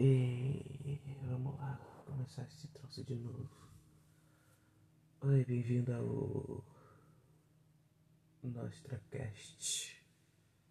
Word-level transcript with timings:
E 0.00 1.00
vamos 1.22 1.56
lá, 1.56 1.76
começar 2.04 2.42
esse 2.48 2.66
troço 2.66 3.04
de 3.04 3.14
novo. 3.14 3.48
Oi, 5.20 5.44
bem-vindo 5.44 5.94
ao 5.94 6.64
NostraCast, 8.42 10.04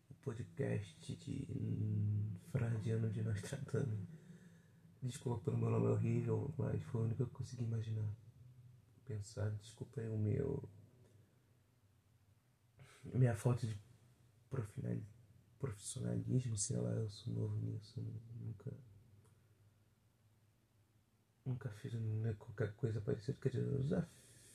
o 0.09 0.13
podcast 0.15 1.15
de 1.15 1.47
fradiano 2.51 3.09
de 3.11 3.23
Nostradamus. 3.23 4.09
Desculpa 5.01 5.45
pelo 5.45 5.57
meu 5.57 5.69
nome 5.69 5.87
horrível, 5.87 6.53
mas 6.57 6.83
foi 6.83 6.99
o 6.99 7.03
único 7.05 7.15
que 7.15 7.23
eu 7.23 7.29
consegui 7.29 7.63
imaginar. 7.63 8.13
Pensar, 9.05 9.51
desculpa 9.51 10.01
aí 10.01 10.09
o 10.09 10.17
meu. 10.17 10.69
Minha 13.05 13.37
falta 13.37 13.65
de 13.65 13.79
profissionalismo, 15.59 16.57
sei 16.57 16.75
lá, 16.75 16.91
eu 16.91 17.09
sou 17.09 17.33
novo 17.33 17.55
nisso, 17.55 18.01
nunca 18.41 18.92
Nunca 21.45 21.69
fiz 21.69 21.93
qualquer 22.37 22.71
coisa 22.73 23.01
parecida. 23.01 23.37
Quer 23.41 23.49
dizer, 23.49 23.63
eu 23.63 23.83
já 23.83 24.07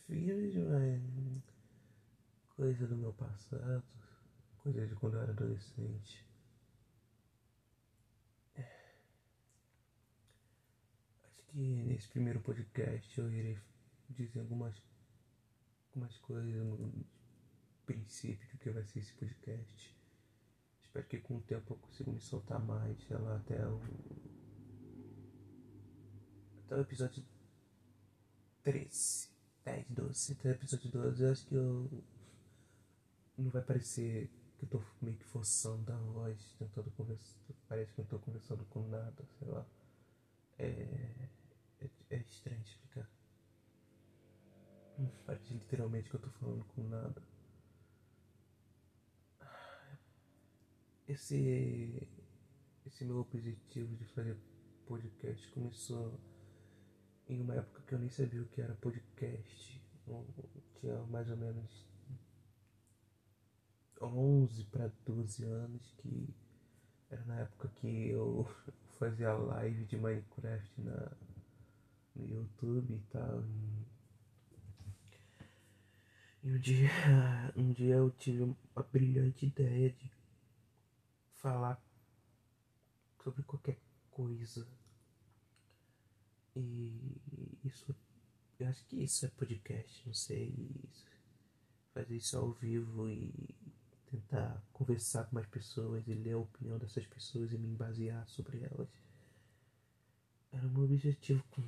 fiz, 0.06 0.56
mas. 0.56 1.42
Coisa 2.56 2.86
do 2.86 2.96
meu 2.96 3.12
passado. 3.12 3.84
Coisa 4.58 4.86
de 4.86 4.94
quando 4.96 5.14
eu 5.14 5.22
era 5.22 5.32
adolescente. 5.32 6.26
É. 8.56 8.94
Acho 11.24 11.42
que 11.48 11.58
nesse 11.58 12.08
primeiro 12.08 12.40
podcast 12.40 13.18
eu 13.20 13.30
irei 13.30 13.58
dizer 14.08 14.40
algumas, 14.40 14.82
algumas 15.90 16.16
coisas 16.18 16.54
no 16.54 17.04
princípio 17.86 18.48
do 18.50 18.58
que 18.58 18.70
vai 18.70 18.84
ser 18.84 19.00
esse 19.00 19.12
podcast. 19.14 19.96
Espero 20.82 21.06
que 21.06 21.18
com 21.18 21.36
o 21.36 21.42
tempo 21.42 21.74
eu 21.74 21.76
consiga 21.76 22.10
me 22.10 22.20
soltar 22.20 22.58
mais, 22.60 22.98
sei 23.06 23.18
lá, 23.18 23.36
até 23.36 23.66
o 23.66 23.80
até 26.68 26.76
o 26.76 26.80
episódio 26.82 27.24
13, 28.62 29.30
10, 29.64 29.86
12, 29.88 30.32
até 30.32 30.48
o 30.50 30.52
episódio 30.52 30.90
12 30.90 31.22
eu 31.22 31.32
acho 31.32 31.46
que 31.46 31.54
eu. 31.54 32.04
Não 33.38 33.50
vai 33.50 33.62
parecer 33.62 34.30
que 34.58 34.64
eu 34.64 34.68
tô 34.68 34.82
meio 35.00 35.16
que 35.16 35.24
forçando 35.24 35.90
a 35.90 35.96
voz, 35.96 36.54
tentando 36.58 36.90
conversar. 36.90 37.38
Parece 37.68 37.92
que 37.94 38.00
eu 38.00 38.04
tô 38.04 38.18
conversando 38.18 38.64
com 38.66 38.86
nada, 38.88 39.24
sei 39.38 39.48
lá. 39.48 39.66
É. 40.58 41.28
É, 41.80 41.90
é 42.10 42.16
estranho 42.18 42.60
explicar. 42.60 43.08
Parece 45.24 45.54
literalmente 45.54 46.10
que 46.10 46.16
eu 46.16 46.20
tô 46.20 46.30
falando 46.30 46.64
com 46.64 46.82
nada. 46.82 47.22
Esse. 51.06 52.06
Esse 52.84 53.04
meu 53.04 53.18
objetivo 53.18 53.96
de 53.96 54.04
fazer 54.06 54.36
podcast 54.86 55.48
começou 55.52 56.18
em 57.28 57.40
uma 57.40 57.54
época 57.54 57.82
que 57.86 57.94
eu 57.94 57.98
nem 57.98 58.08
sabia 58.08 58.42
o 58.42 58.46
que 58.46 58.60
era 58.60 58.74
podcast. 58.74 59.82
Eu 60.06 60.24
tinha 60.80 60.96
mais 61.04 61.28
ou 61.28 61.36
menos 61.36 61.86
11 64.00 64.64
para 64.64 64.90
12 65.04 65.44
anos, 65.44 65.94
que 65.98 66.34
era 67.10 67.24
na 67.26 67.40
época 67.40 67.68
que 67.76 68.08
eu 68.08 68.48
fazia 68.98 69.32
live 69.32 69.84
de 69.84 69.96
Minecraft 69.96 70.80
na, 70.80 71.12
no 72.16 72.26
YouTube 72.26 72.94
e 72.94 73.00
tal. 73.10 73.44
E, 73.44 73.86
e 76.44 76.52
um 76.52 76.58
dia, 76.58 76.90
um 77.56 77.72
dia 77.72 77.96
eu 77.96 78.10
tive 78.12 78.42
uma 78.42 78.82
brilhante 78.90 79.46
ideia 79.46 79.90
de 79.90 80.10
falar 81.34 81.78
sobre 83.22 83.42
qualquer 83.42 83.78
coisa 84.10 84.66
e 86.58 87.20
isso, 87.64 87.94
eu 88.58 88.68
acho 88.68 88.84
que 88.86 88.96
isso 88.96 89.24
é 89.26 89.28
podcast, 89.30 90.06
não 90.06 90.14
sei. 90.14 90.54
Fazer 91.94 92.16
isso 92.16 92.36
ao 92.36 92.52
vivo 92.52 93.08
e 93.08 93.32
tentar 94.10 94.62
conversar 94.72 95.24
com 95.24 95.34
mais 95.34 95.46
pessoas 95.46 96.06
e 96.08 96.14
ler 96.14 96.32
a 96.32 96.38
opinião 96.38 96.78
dessas 96.78 97.06
pessoas 97.06 97.52
e 97.52 97.58
me 97.58 97.74
basear 97.76 98.26
sobre 98.28 98.62
elas. 98.62 98.88
Era 100.52 100.66
o 100.66 100.70
meu 100.70 100.84
objetivo 100.84 101.44
com 101.50 101.62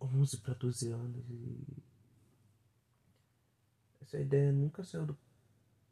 11 0.00 0.38
para 0.38 0.54
12 0.54 0.90
anos 0.90 1.24
e 1.30 1.82
essa 4.00 4.18
ideia 4.18 4.52
nunca 4.52 4.84
saiu 4.84 5.06
do, 5.06 5.18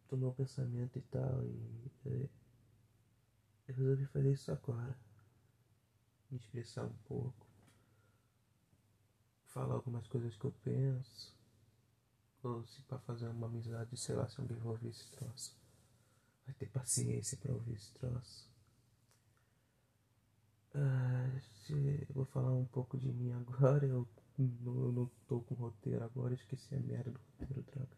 do 0.08 0.16
meu 0.16 0.32
pensamento 0.32 0.98
e 0.98 1.02
tal 1.02 1.44
e 1.44 1.90
é, 2.06 2.28
eu 3.68 3.74
resolvi 3.74 4.06
fazer 4.06 4.32
isso 4.32 4.52
agora. 4.52 4.96
Me 6.30 6.38
expressar 6.38 6.84
um 6.84 6.96
pouco 7.04 7.43
falar 9.54 9.74
algumas 9.74 10.06
coisas 10.08 10.36
que 10.36 10.44
eu 10.44 10.52
penso. 10.64 11.32
Ou 12.42 12.66
se 12.66 12.82
para 12.82 12.98
fazer 12.98 13.28
uma 13.28 13.46
amizade, 13.46 13.96
sei 13.96 14.14
lá, 14.14 14.28
se 14.28 14.38
alguém 14.38 14.58
vai 14.58 14.72
ouvir 14.72 14.88
esse 14.88 15.10
troço. 15.12 15.56
Vai 16.44 16.54
ter 16.56 16.66
paciência 16.66 17.38
para 17.38 17.54
ouvir 17.54 17.74
esse 17.74 17.90
troço. 17.94 18.52
Ah, 20.74 21.30
vou 22.12 22.26
falar 22.26 22.52
um 22.52 22.66
pouco 22.66 22.98
de 22.98 23.10
mim 23.10 23.32
agora. 23.32 23.86
Eu 23.86 24.06
não, 24.36 24.86
eu 24.86 24.92
não 24.92 25.10
tô 25.28 25.40
com 25.40 25.54
roteiro 25.54 26.04
agora, 26.04 26.34
esqueci 26.34 26.74
a 26.74 26.80
merda 26.80 27.12
do 27.12 27.20
roteiro, 27.38 27.62
droga. 27.62 27.96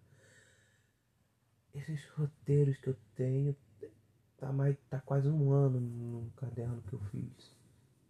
Esses 1.74 2.06
roteiros 2.10 2.76
que 2.78 2.88
eu 2.88 2.96
tenho 3.16 3.56
tá, 4.36 4.52
mais, 4.52 4.76
tá 4.88 5.00
quase 5.00 5.28
um 5.28 5.50
ano 5.50 5.80
no 5.80 6.30
caderno 6.32 6.82
que 6.82 6.92
eu 6.92 7.00
fiz. 7.10 7.56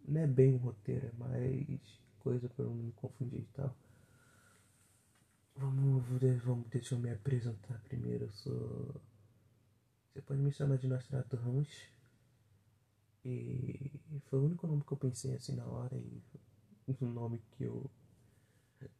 Não 0.07 0.21
é 0.21 0.27
bem 0.27 0.53
um 0.53 0.57
roteiro, 0.57 1.07
é 1.07 1.11
mais 1.17 2.06
coisa 2.27 2.49
para 2.49 2.65
não 2.65 2.73
me 2.73 2.91
confundir 2.91 3.39
e 3.39 3.47
tal. 3.53 3.73
Vamos, 5.55 6.03
vamos, 6.43 6.67
deixa 6.69 6.93
eu 6.93 6.99
me 6.99 7.09
apresentar 7.09 7.81
primeiro. 7.83 8.25
Eu 8.25 8.31
sou. 8.31 9.01
Você 10.11 10.21
pode 10.21 10.41
me 10.41 10.51
chamar 10.51 10.77
de 10.77 10.87
Nostradamus. 10.87 11.69
E 13.23 13.91
foi 14.25 14.39
o 14.39 14.45
único 14.45 14.67
nome 14.67 14.83
que 14.83 14.91
eu 14.91 14.97
pensei 14.97 15.33
assim 15.35 15.55
na 15.55 15.65
hora. 15.65 15.95
E 15.95 16.21
um 17.01 17.11
nome 17.11 17.41
que 17.51 17.63
eu. 17.63 17.89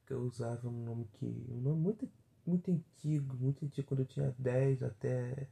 que 0.05 0.13
eu 0.13 0.21
usava, 0.21 0.69
um 0.69 0.85
nome 0.85 1.05
que. 1.19 1.25
um 1.25 1.61
nome 1.61 1.81
muito, 1.81 2.09
muito 2.45 2.71
antigo, 2.71 3.35
muito 3.35 3.65
antigo, 3.65 3.87
quando 3.89 3.99
eu 4.01 4.05
tinha 4.05 4.33
10 4.39 4.83
até. 4.83 5.49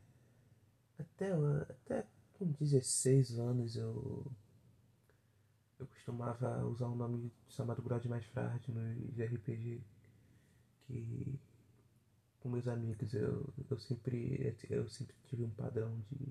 até, 0.98 1.34
até 1.34 2.08
com 2.40 2.46
16 2.54 3.38
anos 3.38 3.76
eu 3.76 4.32
eu 5.80 5.88
costumava 5.88 6.66
usar 6.66 6.88
um 6.88 6.96
nome 6.96 7.32
chamado 7.50 7.82
Grade 7.82 8.08
Mais 8.08 8.26
Frade 8.26 8.72
no 8.72 8.82
RPG 8.82 9.82
que 10.88 11.40
com 12.40 12.50
meus 12.50 12.68
amigos 12.68 13.14
eu, 13.14 13.54
eu 13.70 13.80
sempre 13.80 14.56
eu 14.70 14.88
sempre 14.90 15.16
tive 15.28 15.44
um 15.44 15.50
padrão 15.50 16.00
de, 16.12 16.28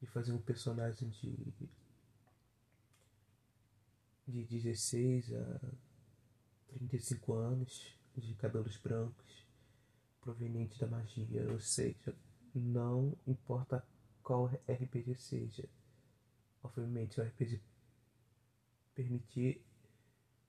de 0.00 0.06
fazer 0.06 0.32
um 0.32 0.40
personagem 0.40 1.08
de 1.08 1.36
de 4.26 4.44
16 4.44 5.32
a 5.34 5.60
35 6.74 7.32
anos 7.34 7.94
de 8.16 8.34
cabelos 8.34 8.76
brancos 8.76 9.46
proveniente 10.20 10.78
da 10.78 10.86
magia, 10.86 11.50
ou 11.50 11.58
seja, 11.58 12.14
não 12.54 13.16
importa 13.26 13.84
qual 14.22 14.46
RPG 14.46 15.16
seja. 15.16 15.64
Obviamente, 16.62 17.20
o 17.20 17.24
RPG 17.24 17.60
permitir 19.00 19.64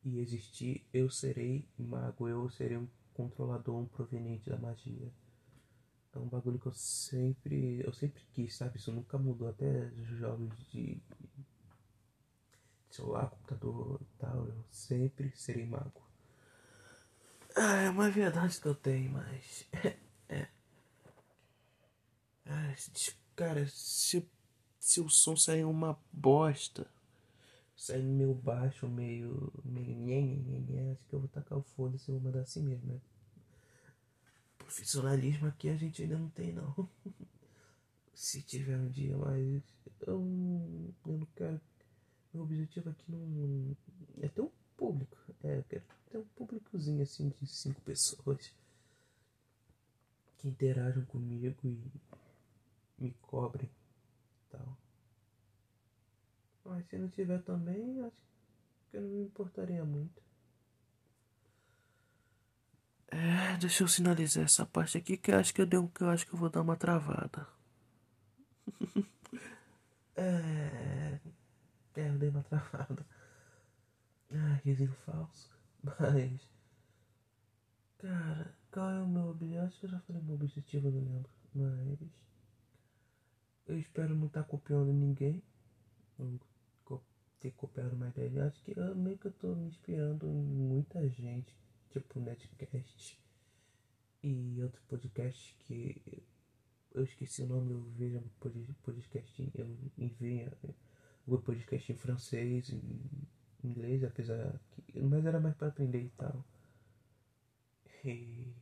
e 0.04 0.20
existir, 0.20 0.86
eu 0.94 1.10
serei 1.10 1.66
mago, 1.78 2.28
eu 2.28 2.50
serei 2.50 2.78
um 2.78 2.88
controlador, 3.14 3.78
um 3.78 3.86
proveniente 3.86 4.50
da 4.50 4.58
magia. 4.58 5.12
É 6.14 6.20
um 6.20 6.28
bagulho 6.28 6.60
que 6.60 6.66
eu 6.66 6.74
sempre, 6.74 7.82
eu 7.86 7.94
sempre 7.94 8.22
quis, 8.34 8.56
sabe? 8.56 8.78
Isso 8.78 8.92
nunca 8.92 9.18
mudou, 9.18 9.48
até 9.48 9.90
jogos 10.18 10.58
de 10.70 11.02
celular, 12.90 13.30
computador 13.30 14.02
e 14.02 14.20
tal, 14.20 14.48
eu 14.48 14.66
sempre 14.70 15.32
serei 15.36 15.66
mago. 15.66 16.02
Ah, 17.56 17.78
é 17.84 17.90
uma 17.90 18.10
verdade 18.10 18.60
que 18.60 18.68
eu 18.68 18.76
tenho, 18.76 19.12
mas. 19.12 19.66
é. 20.28 20.48
Ah, 22.46 22.76
cara, 23.36 23.66
se, 23.68 24.28
se 24.80 25.00
o 25.00 25.10
som 25.10 25.38
sair 25.38 25.64
uma 25.64 25.98
bosta 26.12 26.90
saindo 27.82 28.14
meio 28.14 28.36
baixo, 28.36 28.88
meio. 28.88 29.52
meio 29.66 29.96
nhê, 29.96 30.22
nhê, 30.22 30.60
nhê, 30.60 30.92
acho 30.92 31.04
que 31.08 31.14
eu 31.14 31.20
vou 31.20 31.28
tacar 31.30 31.58
o 31.58 31.64
foda-se 31.64 32.12
e 32.12 32.14
vou 32.14 32.22
mandar 32.22 32.42
assim 32.42 32.62
mesmo, 32.62 32.94
né? 32.94 33.02
Profissionalismo 34.60 35.48
aqui 35.48 35.68
a 35.68 35.76
gente 35.76 36.04
ainda 36.04 36.18
não 36.20 36.30
tem, 36.30 36.54
não. 36.54 36.88
Se 38.14 38.44
tiver 38.44 38.78
um 38.78 38.88
dia, 38.88 39.18
mas 39.18 39.64
eu, 40.06 40.22
eu 41.08 41.18
não 41.18 41.28
quero. 41.36 41.60
Meu 42.32 42.44
objetivo 42.44 42.92
aqui 42.92 43.12
não 43.12 43.76
é 44.22 44.28
ter 44.28 44.42
um 44.42 44.52
público. 44.78 45.18
É, 45.44 45.58
eu 45.58 45.64
quero 45.64 45.84
ter 46.12 46.18
um 46.20 46.26
públicozinho 46.36 47.02
assim 47.02 47.30
de 47.30 47.48
cinco 47.48 47.82
pessoas 47.82 48.54
que 50.38 50.48
interajam 50.48 51.04
comigo 51.06 51.56
e 51.64 51.92
me 53.00 53.12
cobrem 53.22 53.70
tal. 54.52 54.78
Mas 56.64 56.86
se 56.88 56.98
não 56.98 57.10
tiver 57.10 57.42
também, 57.44 58.02
acho 58.02 58.16
que 58.90 58.98
eu 58.98 59.02
não 59.02 59.10
me 59.10 59.24
importaria 59.24 59.84
muito. 59.84 60.22
É, 63.08 63.58
deixa 63.58 63.84
eu 63.84 63.88
sinalizar 63.88 64.46
essa 64.46 64.66
parte 64.66 64.98
aqui 64.98 65.18
que 65.18 65.32
eu 65.32 65.38
acho 65.38 65.54
que 65.54 65.62
eu 65.62 65.66
dei, 65.66 65.86
que 65.94 66.02
eu 66.02 66.10
acho 66.10 66.26
que 66.26 66.34
eu 66.34 66.40
vou 66.40 66.50
dar 66.50 66.62
uma 66.62 66.78
travada. 66.78 67.46
é, 70.16 71.20
é, 71.96 72.10
eu 72.10 72.18
dei 72.18 72.30
uma 72.30 72.44
travada. 72.44 73.06
Ah, 74.32 74.60
risinho 74.64 74.94
falso. 75.06 75.52
Mas, 75.84 76.50
cara, 77.98 78.56
qual 78.72 78.90
é 78.92 79.02
o 79.02 79.08
meu 79.08 79.30
objetivo? 79.30 79.66
Acho 79.66 79.80
que 79.80 79.86
eu 79.88 79.90
já 79.90 80.00
falei 80.02 80.22
meu 80.22 80.36
objetivo, 80.36 80.90
não 80.90 81.02
lembro. 81.02 81.30
Mas, 81.54 82.00
eu 83.68 83.78
espero 83.78 84.16
não 84.16 84.28
estar 84.28 84.44
tá 84.44 84.50
copiando 84.50 84.94
ninguém. 84.94 85.44
Não 86.18 86.40
ter 87.42 87.52
copiado 87.52 87.96
uma 87.96 88.08
ideia. 88.08 88.46
Acho 88.46 88.64
que 88.64 88.78
eu 88.78 88.96
meio 88.96 89.18
que 89.18 89.28
eu 89.28 89.34
tô 89.34 89.54
me 89.56 89.68
inspirando 89.68 90.28
em 90.28 90.44
muita 90.44 91.08
gente 91.10 91.54
tipo 91.90 92.20
Netcast 92.20 93.20
e 94.24 94.62
outro 94.62 94.82
podcast 94.88 95.56
que 95.60 96.24
eu 96.94 97.04
esqueci 97.04 97.42
o 97.42 97.48
nome, 97.48 97.72
eu 97.72 97.82
vejo 97.98 98.22
podcast, 98.84 99.52
eu 99.56 99.78
envio 99.98 100.52
o 101.26 101.38
podcast 101.38 101.92
em 101.92 101.96
francês, 101.96 102.70
em 102.70 103.02
inglês, 103.64 104.04
apesar 104.04 104.60
que. 104.72 105.00
Mas 105.02 105.26
era 105.26 105.40
mais 105.40 105.56
para 105.56 105.70
aprender 105.70 106.04
e 106.04 106.10
tal. 106.10 106.46
E 108.04 108.54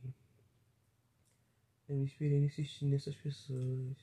eu 1.88 1.96
me 1.96 2.04
inspirei 2.04 2.40
nesses, 2.40 2.80
nessas 2.82 3.16
pessoas. 3.16 3.96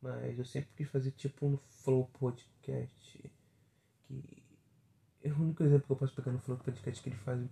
Mas 0.00 0.38
eu 0.38 0.44
sempre 0.44 0.70
quis 0.76 0.88
fazer 0.88 1.10
tipo 1.12 1.46
um 1.46 1.56
Flow 1.56 2.06
Podcast. 2.18 3.30
Que. 4.08 4.42
É 5.22 5.32
o 5.32 5.40
único 5.40 5.62
exemplo 5.62 5.86
que 5.86 5.92
eu 5.92 5.96
posso 5.96 6.14
pegar 6.14 6.32
no 6.32 6.38
Flow 6.38 6.58
Podcast 6.58 7.02
que 7.02 7.08
ele 7.10 7.16
faz 7.16 7.48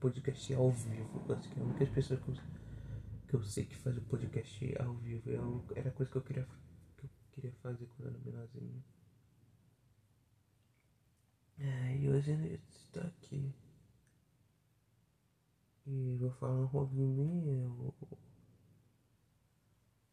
podcast 0.00 0.54
ao 0.54 0.70
vivo. 0.72 1.32
Acho 1.32 1.48
que 1.48 1.58
é 1.58 1.62
a 1.62 1.66
única 1.66 1.86
pessoa 1.86 2.18
que 2.18 2.28
eu, 2.28 2.34
que 3.28 3.34
eu 3.34 3.42
sei 3.44 3.66
que 3.66 3.76
faz 3.76 3.96
o 3.96 4.02
podcast 4.02 4.82
ao 4.82 4.94
vivo. 4.94 5.30
Eu, 5.30 5.64
é 5.76 5.80
era 5.80 5.90
coisa 5.90 6.10
que 6.10 6.16
eu 6.18 6.22
queria, 6.22 6.48
que 6.96 7.04
eu 7.04 7.10
queria 7.32 7.52
fazer 7.62 7.86
quando 7.86 8.08
eu 8.08 8.14
era 8.14 8.18
menorzinho. 8.24 8.84
É, 11.58 11.96
e 11.98 12.08
hoje 12.08 12.32
ele 12.32 12.60
está 12.70 13.02
aqui. 13.02 13.54
E 15.86 16.16
vou 16.18 16.30
falar 16.32 16.58
um 16.58 16.68
pouco 16.68 16.94
de 16.94 17.02
mim. 17.02 17.46
Eu 17.46 17.94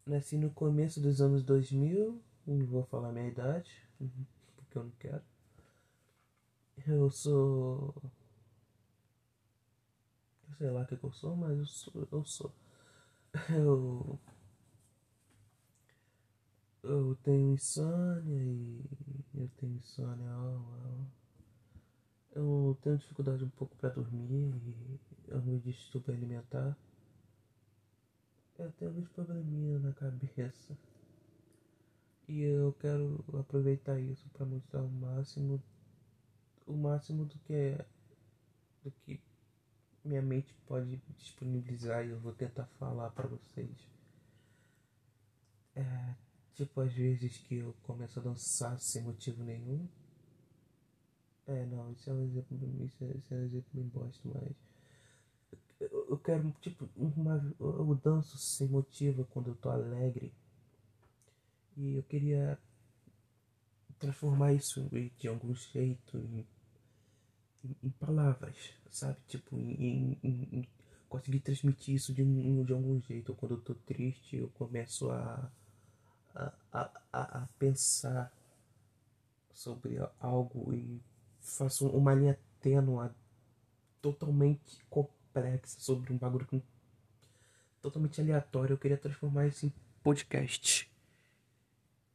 nasci 0.05 0.37
no 0.37 0.51
começo 0.51 0.99
dos 0.99 1.21
anos 1.21 1.43
2000. 1.43 2.21
Não 2.45 2.65
vou 2.65 2.83
falar 2.83 3.11
minha 3.11 3.27
idade, 3.27 3.71
porque 4.55 4.77
eu 4.77 4.83
não 4.83 4.91
quero. 4.99 5.23
Eu 6.87 7.11
sou 7.11 7.93
sei 10.57 10.71
lá 10.71 10.81
o 10.81 10.85
que 10.85 10.93
eu 11.03 11.11
sou, 11.11 11.35
mas 11.35 11.57
eu 11.57 11.65
sou. 11.65 12.07
Eu, 12.11 12.25
sou. 12.25 12.51
eu, 13.49 14.19
eu 16.83 17.15
tenho 17.23 17.53
insônia 17.53 18.43
e 18.43 18.81
eu 19.35 19.49
tenho 19.57 19.75
insônia. 19.75 20.29
Eu 22.31 22.77
tenho 22.81 22.97
dificuldade 22.97 23.43
um 23.43 23.49
pouco 23.49 23.75
para 23.75 23.89
dormir 23.89 24.55
e 24.55 24.99
eu 25.27 25.41
me 25.41 25.59
distúrbio 25.59 26.13
alimentar. 26.13 26.77
Eu 28.57 28.71
tenho 28.71 28.91
alguns 28.91 29.09
probleminhas 29.09 29.81
na 29.81 29.93
cabeça. 29.93 30.77
E 32.27 32.41
eu 32.41 32.73
quero 32.79 33.23
aproveitar 33.39 33.99
isso 33.99 34.27
para 34.29 34.45
mostrar 34.45 34.83
o 34.83 34.89
máximo 34.89 35.61
o 36.67 36.73
máximo 36.73 37.25
do 37.25 37.37
que 37.39 37.53
é 37.53 37.85
do 38.83 38.91
que 38.91 39.19
minha 40.03 40.21
mente 40.21 40.53
pode 40.67 41.01
disponibilizar 41.17 42.05
e 42.05 42.11
eu 42.11 42.19
vou 42.19 42.33
tentar 42.33 42.65
falar 42.79 43.09
para 43.11 43.27
vocês. 43.27 43.75
É, 45.75 46.15
tipo, 46.55 46.79
às 46.81 46.93
vezes 46.93 47.37
que 47.39 47.55
eu 47.55 47.73
começo 47.83 48.19
a 48.19 48.23
dançar 48.23 48.79
sem 48.79 49.03
motivo 49.03 49.43
nenhum. 49.43 49.87
É, 51.45 51.65
não, 51.65 51.91
isso 51.91 52.09
é 52.09 52.13
um 52.13 52.23
exemplo, 52.23 52.85
isso 52.85 53.03
é, 53.03 53.17
isso 53.17 53.33
é 53.33 53.37
um 53.37 53.43
exemplo 53.43 53.69
bem 53.73 53.87
bosta, 53.87 54.29
mas. 54.33 54.55
Eu, 55.79 56.07
eu 56.09 56.17
quero, 56.17 56.51
tipo, 56.61 56.89
uma, 56.95 57.55
eu 57.59 57.95
danço 58.03 58.37
sem 58.37 58.67
motivo 58.67 59.25
quando 59.25 59.49
eu 59.49 59.55
tô 59.55 59.69
alegre. 59.69 60.33
E 61.75 61.93
eu 61.93 62.03
queria 62.03 62.57
transformar 63.99 64.53
isso 64.53 64.89
de 65.19 65.27
algum 65.27 65.53
jeito 65.53 66.17
em 66.17 66.45
em, 67.83 67.89
palavras, 67.89 68.55
sabe? 68.89 69.17
Tipo, 69.27 69.57
em, 69.57 70.17
em, 70.23 70.49
em, 70.51 70.67
conseguir 71.09 71.39
transmitir 71.39 71.95
isso 71.95 72.13
de, 72.13 72.23
de 72.63 72.73
algum 72.73 73.01
jeito. 73.01 73.33
Quando 73.35 73.55
eu 73.55 73.61
tô 73.61 73.73
triste, 73.75 74.37
eu 74.37 74.49
começo 74.49 75.09
a, 75.11 75.51
a, 76.35 76.53
a, 76.71 77.43
a 77.43 77.47
pensar 77.59 78.31
sobre 79.53 79.97
algo 80.19 80.73
e 80.73 81.01
faço 81.41 81.87
uma 81.87 82.13
linha 82.13 82.37
tênua 82.61 83.15
totalmente 84.01 84.83
complexa 84.89 85.79
sobre 85.79 86.13
um 86.13 86.17
bagulho 86.17 86.47
totalmente 87.81 88.21
aleatório. 88.21 88.73
Eu 88.73 88.77
queria 88.77 88.97
transformar 88.97 89.47
isso 89.47 89.65
em 89.65 89.73
podcast 90.03 90.89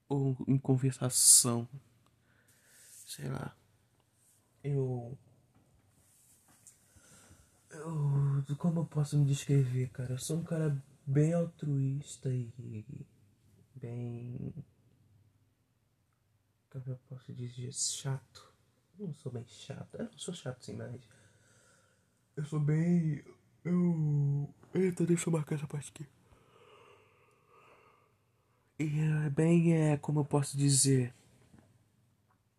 ou 0.08 0.36
em 0.46 0.58
conversação. 0.58 1.68
Sei 3.06 3.28
lá. 3.28 3.56
Eu 4.62 5.18
eu, 7.72 8.56
como 8.56 8.80
eu 8.80 8.84
posso 8.84 9.18
me 9.18 9.24
descrever, 9.24 9.88
cara? 9.90 10.12
Eu 10.12 10.18
sou 10.18 10.38
um 10.38 10.44
cara 10.44 10.76
bem 11.06 11.32
altruísta 11.32 12.28
e 12.28 12.84
bem. 13.74 14.54
Como 16.70 16.84
eu 16.86 16.98
posso 17.08 17.32
dizer? 17.32 17.72
Chato. 17.72 18.52
Eu 18.98 19.08
não 19.08 19.14
sou 19.14 19.32
bem 19.32 19.44
chato. 19.46 19.94
Eu 19.96 20.04
não 20.04 20.18
sou 20.18 20.34
chato 20.34 20.64
sim, 20.64 20.74
mas. 20.74 21.00
Eu 22.36 22.44
sou 22.44 22.60
bem. 22.60 23.22
Eu. 23.64 24.54
Eita, 24.74 25.04
deixa 25.04 25.28
eu 25.28 25.32
marcar 25.32 25.56
essa 25.56 25.66
parte 25.66 25.90
aqui. 25.90 26.06
E 28.78 29.00
é 29.26 29.30
bem. 29.30 29.74
É, 29.74 29.96
como 29.96 30.20
eu 30.20 30.24
posso 30.24 30.56
dizer? 30.56 31.14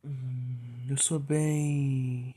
Hum, 0.04 0.86
eu 0.90 0.98
sou 0.98 1.20
bem. 1.20 2.36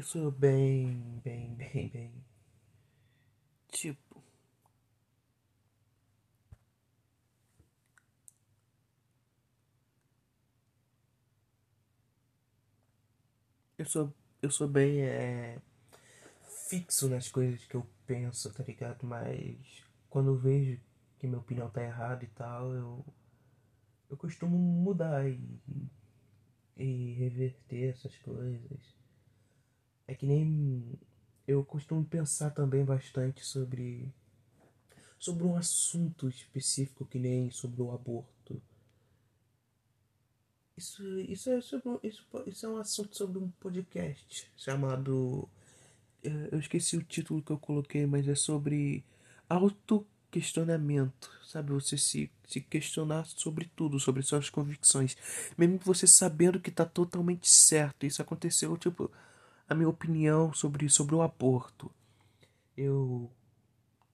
Eu 0.00 0.04
sou 0.04 0.30
bem, 0.30 1.20
bem, 1.22 1.54
bem, 1.56 1.88
bem. 1.90 2.24
Tipo. 3.68 4.24
Eu 13.76 13.84
sou, 13.84 14.14
eu 14.40 14.50
sou 14.50 14.66
bem 14.66 15.02
é, 15.02 15.60
fixo 16.70 17.06
nas 17.10 17.28
coisas 17.28 17.62
que 17.66 17.74
eu 17.74 17.86
penso, 18.06 18.50
tá 18.54 18.64
ligado? 18.64 19.06
Mas 19.06 19.84
quando 20.08 20.30
eu 20.30 20.38
vejo 20.38 20.80
que 21.18 21.26
minha 21.26 21.40
opinião 21.40 21.68
tá 21.68 21.82
errada 21.82 22.24
e 22.24 22.28
tal, 22.28 22.72
eu, 22.72 23.04
eu 24.08 24.16
costumo 24.16 24.56
mudar 24.56 25.28
e, 25.28 25.38
e 26.78 27.12
reverter 27.18 27.90
essas 27.90 28.16
coisas. 28.16 28.99
É 30.10 30.14
que 30.16 30.26
nem 30.26 30.98
eu 31.46 31.64
costumo 31.64 32.04
pensar 32.04 32.50
também 32.50 32.84
bastante 32.84 33.46
sobre 33.46 34.12
sobre 35.16 35.44
um 35.44 35.54
assunto 35.56 36.28
específico 36.28 37.06
que 37.06 37.16
nem 37.16 37.48
sobre 37.52 37.80
o 37.80 37.92
aborto. 37.92 38.60
Isso, 40.76 41.06
isso, 41.20 41.50
é, 41.50 41.60
sobre, 41.60 42.08
isso, 42.08 42.26
isso 42.44 42.66
é 42.66 42.68
um 42.68 42.78
assunto 42.78 43.16
sobre 43.16 43.38
um 43.38 43.50
podcast 43.60 44.50
chamado. 44.56 45.48
Eu 46.24 46.58
esqueci 46.58 46.96
o 46.96 47.04
título 47.04 47.40
que 47.40 47.52
eu 47.52 47.58
coloquei, 47.58 48.04
mas 48.04 48.26
é 48.26 48.34
sobre 48.34 49.04
autoquestionamento. 49.48 51.30
Sabe? 51.44 51.70
Você 51.70 51.96
se, 51.96 52.28
se 52.48 52.60
questionar 52.60 53.26
sobre 53.26 53.70
tudo, 53.76 54.00
sobre 54.00 54.24
suas 54.24 54.50
convicções. 54.50 55.16
Mesmo 55.56 55.78
você 55.78 56.08
sabendo 56.08 56.58
que 56.58 56.70
está 56.70 56.84
totalmente 56.84 57.48
certo. 57.48 58.04
Isso 58.04 58.20
aconteceu, 58.20 58.76
tipo 58.76 59.08
a 59.70 59.74
minha 59.74 59.88
opinião 59.88 60.52
sobre, 60.52 60.88
sobre 60.90 61.14
o 61.14 61.22
aborto. 61.22 61.90
Eu, 62.76 63.30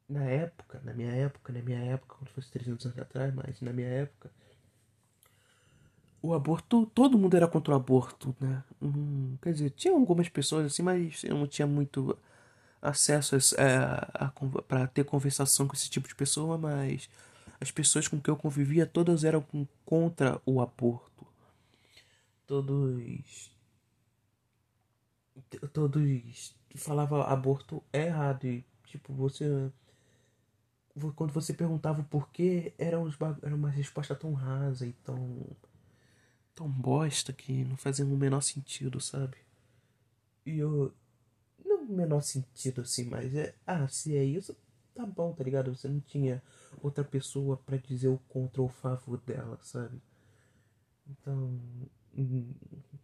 na 0.06 0.22
época, 0.24 0.82
na 0.84 0.92
minha 0.92 1.10
época, 1.10 1.50
na 1.50 1.62
minha 1.62 1.78
época, 1.78 2.16
quando 2.18 2.30
fosse 2.30 2.50
300 2.50 2.84
anos 2.86 2.98
atrás, 2.98 3.34
mas 3.34 3.62
na 3.62 3.72
minha 3.72 3.88
época, 3.88 4.30
o 6.20 6.34
aborto, 6.34 6.84
todo 6.86 7.18
mundo 7.18 7.36
era 7.36 7.48
contra 7.48 7.72
o 7.72 7.76
aborto, 7.76 8.36
né? 8.38 8.62
Hum, 8.82 9.38
quer 9.40 9.52
dizer, 9.52 9.70
tinha 9.70 9.94
algumas 9.94 10.28
pessoas 10.28 10.66
assim, 10.66 10.82
mas 10.82 11.24
eu 11.24 11.34
não 11.34 11.46
tinha 11.46 11.66
muito 11.66 12.16
acesso 12.82 13.36
a, 13.58 14.26
a 14.26 14.62
para 14.62 14.86
ter 14.86 15.04
conversação 15.04 15.66
com 15.66 15.74
esse 15.74 15.88
tipo 15.88 16.06
de 16.06 16.14
pessoa, 16.14 16.58
mas 16.58 17.08
as 17.58 17.70
pessoas 17.70 18.06
com 18.08 18.20
que 18.20 18.28
eu 18.28 18.36
convivia, 18.36 18.86
todas 18.86 19.24
eram 19.24 19.44
contra 19.86 20.40
o 20.44 20.60
aborto. 20.60 21.26
Todos. 22.46 23.55
Todos 25.72 26.54
falavam 26.76 27.22
aborto 27.22 27.82
errado. 27.92 28.44
E, 28.46 28.64
tipo, 28.84 29.12
você. 29.12 29.70
Quando 31.14 31.32
você 31.32 31.52
perguntava 31.52 32.00
o 32.00 32.04
porquê, 32.04 32.72
era, 32.78 32.98
uns, 32.98 33.16
era 33.42 33.54
uma 33.54 33.68
resposta 33.68 34.14
tão 34.14 34.32
rasa 34.32 34.86
e 34.86 34.92
tão. 35.04 35.46
tão 36.54 36.68
bosta 36.68 37.32
que 37.32 37.64
não 37.64 37.76
fazia 37.76 38.04
o 38.04 38.08
menor 38.16 38.40
sentido, 38.40 39.00
sabe? 39.00 39.36
E 40.44 40.58
eu. 40.58 40.92
Não 41.64 41.84
no 41.86 41.94
menor 41.96 42.22
sentido 42.22 42.82
assim, 42.82 43.04
mas 43.04 43.34
é. 43.34 43.54
Ah, 43.66 43.86
se 43.88 44.16
é 44.16 44.24
isso, 44.24 44.56
tá 44.94 45.04
bom, 45.06 45.32
tá 45.32 45.44
ligado? 45.44 45.74
Você 45.74 45.88
não 45.88 46.00
tinha 46.00 46.42
outra 46.82 47.04
pessoa 47.04 47.56
para 47.58 47.76
dizer 47.76 48.08
o 48.08 48.18
contra 48.28 48.62
ou 48.62 48.68
favor 48.68 49.18
dela, 49.18 49.58
sabe? 49.62 50.00
Então, 51.08 51.58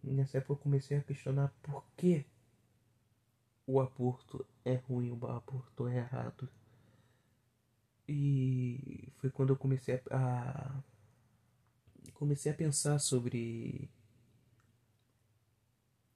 nessa 0.02 0.38
época 0.38 0.52
eu 0.52 0.57
comecei 0.57 0.97
a 0.97 1.02
questionar 1.02 1.52
por 1.62 1.85
que 1.97 2.25
o 3.66 3.81
aborto 3.81 4.47
é 4.64 4.75
ruim, 4.75 5.11
o 5.11 5.26
aborto 5.26 5.87
é 5.88 5.99
errado. 5.99 6.49
E 8.09 9.09
foi 9.19 9.31
quando 9.31 9.50
eu 9.50 9.57
comecei 9.57 9.95
a, 9.95 10.00
a 10.11 10.83
comecei 12.14 12.52
a 12.52 12.54
pensar 12.54 12.99
sobre 12.99 13.88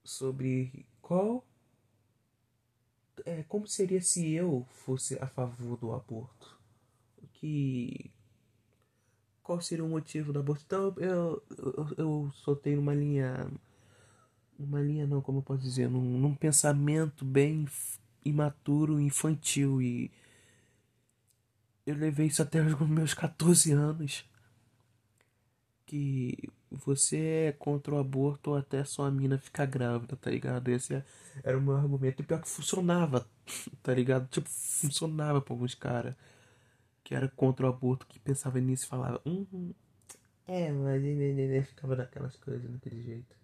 sobre 0.04 0.86
qual 1.00 1.44
é, 3.24 3.42
como 3.44 3.66
seria 3.66 4.00
se 4.00 4.32
eu 4.32 4.64
fosse 4.70 5.18
a 5.20 5.26
favor 5.26 5.76
do 5.78 5.92
aborto? 5.92 6.56
Que 7.32 8.10
qual 9.46 9.60
seria 9.60 9.84
o 9.84 9.88
motivo 9.88 10.32
do 10.32 10.40
aborto? 10.40 10.64
Então 10.66 10.92
eu, 10.96 11.42
eu, 11.56 11.94
eu 11.96 12.30
soltei 12.34 12.76
uma 12.76 12.92
linha, 12.92 13.48
uma 14.58 14.80
linha 14.80 15.06
não, 15.06 15.22
como 15.22 15.38
eu 15.38 15.42
posso 15.42 15.62
dizer, 15.62 15.88
num, 15.88 16.18
num 16.18 16.34
pensamento 16.34 17.24
bem 17.24 17.64
imaturo, 18.24 19.00
infantil 19.00 19.80
e 19.80 20.10
eu 21.86 21.94
levei 21.94 22.26
isso 22.26 22.42
até 22.42 22.60
os 22.66 22.88
meus 22.88 23.14
14 23.14 23.70
anos 23.70 24.24
que 25.86 26.36
você 26.68 27.46
é 27.48 27.52
contra 27.52 27.94
o 27.94 27.98
aborto 27.98 28.54
até 28.54 28.84
sua 28.84 29.12
mina 29.12 29.38
ficar 29.38 29.66
grávida, 29.66 30.16
tá 30.16 30.28
ligado? 30.28 30.68
Esse 30.68 30.94
é, 30.94 31.04
era 31.44 31.56
o 31.56 31.62
meu 31.62 31.76
argumento. 31.76 32.20
E 32.20 32.24
pior 32.24 32.40
que 32.42 32.48
funcionava, 32.48 33.28
tá 33.80 33.94
ligado? 33.94 34.26
Tipo, 34.28 34.48
funcionava 34.50 35.40
pra 35.40 35.54
alguns 35.54 35.76
caras 35.76 36.16
que 37.06 37.14
era 37.14 37.28
contra 37.28 37.64
o 37.64 37.68
aborto, 37.68 38.04
que 38.04 38.18
pensava 38.18 38.60
nisso 38.60 38.84
e 38.84 38.88
falava, 38.88 39.22
hum, 39.25 39.72
é, 40.44 40.72
mas 40.72 41.04
ele 41.04 41.62
ficava 41.62 41.94
naquelas 41.94 42.34
coisas, 42.34 42.68
daquele 42.68 43.00
jeito. 43.00 43.36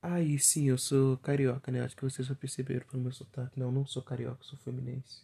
Aí 0.00 0.38
sim, 0.38 0.68
eu 0.68 0.78
sou 0.78 1.18
carioca, 1.18 1.72
né? 1.72 1.80
Acho 1.80 1.96
que 1.96 2.04
vocês 2.04 2.28
já 2.28 2.34
perceberam 2.36 2.86
pelo 2.86 3.02
meu 3.02 3.10
sotaque. 3.10 3.58
Não, 3.58 3.72
não 3.72 3.84
sou 3.84 4.00
carioca, 4.00 4.44
sou 4.44 4.56
fluminense. 4.60 5.22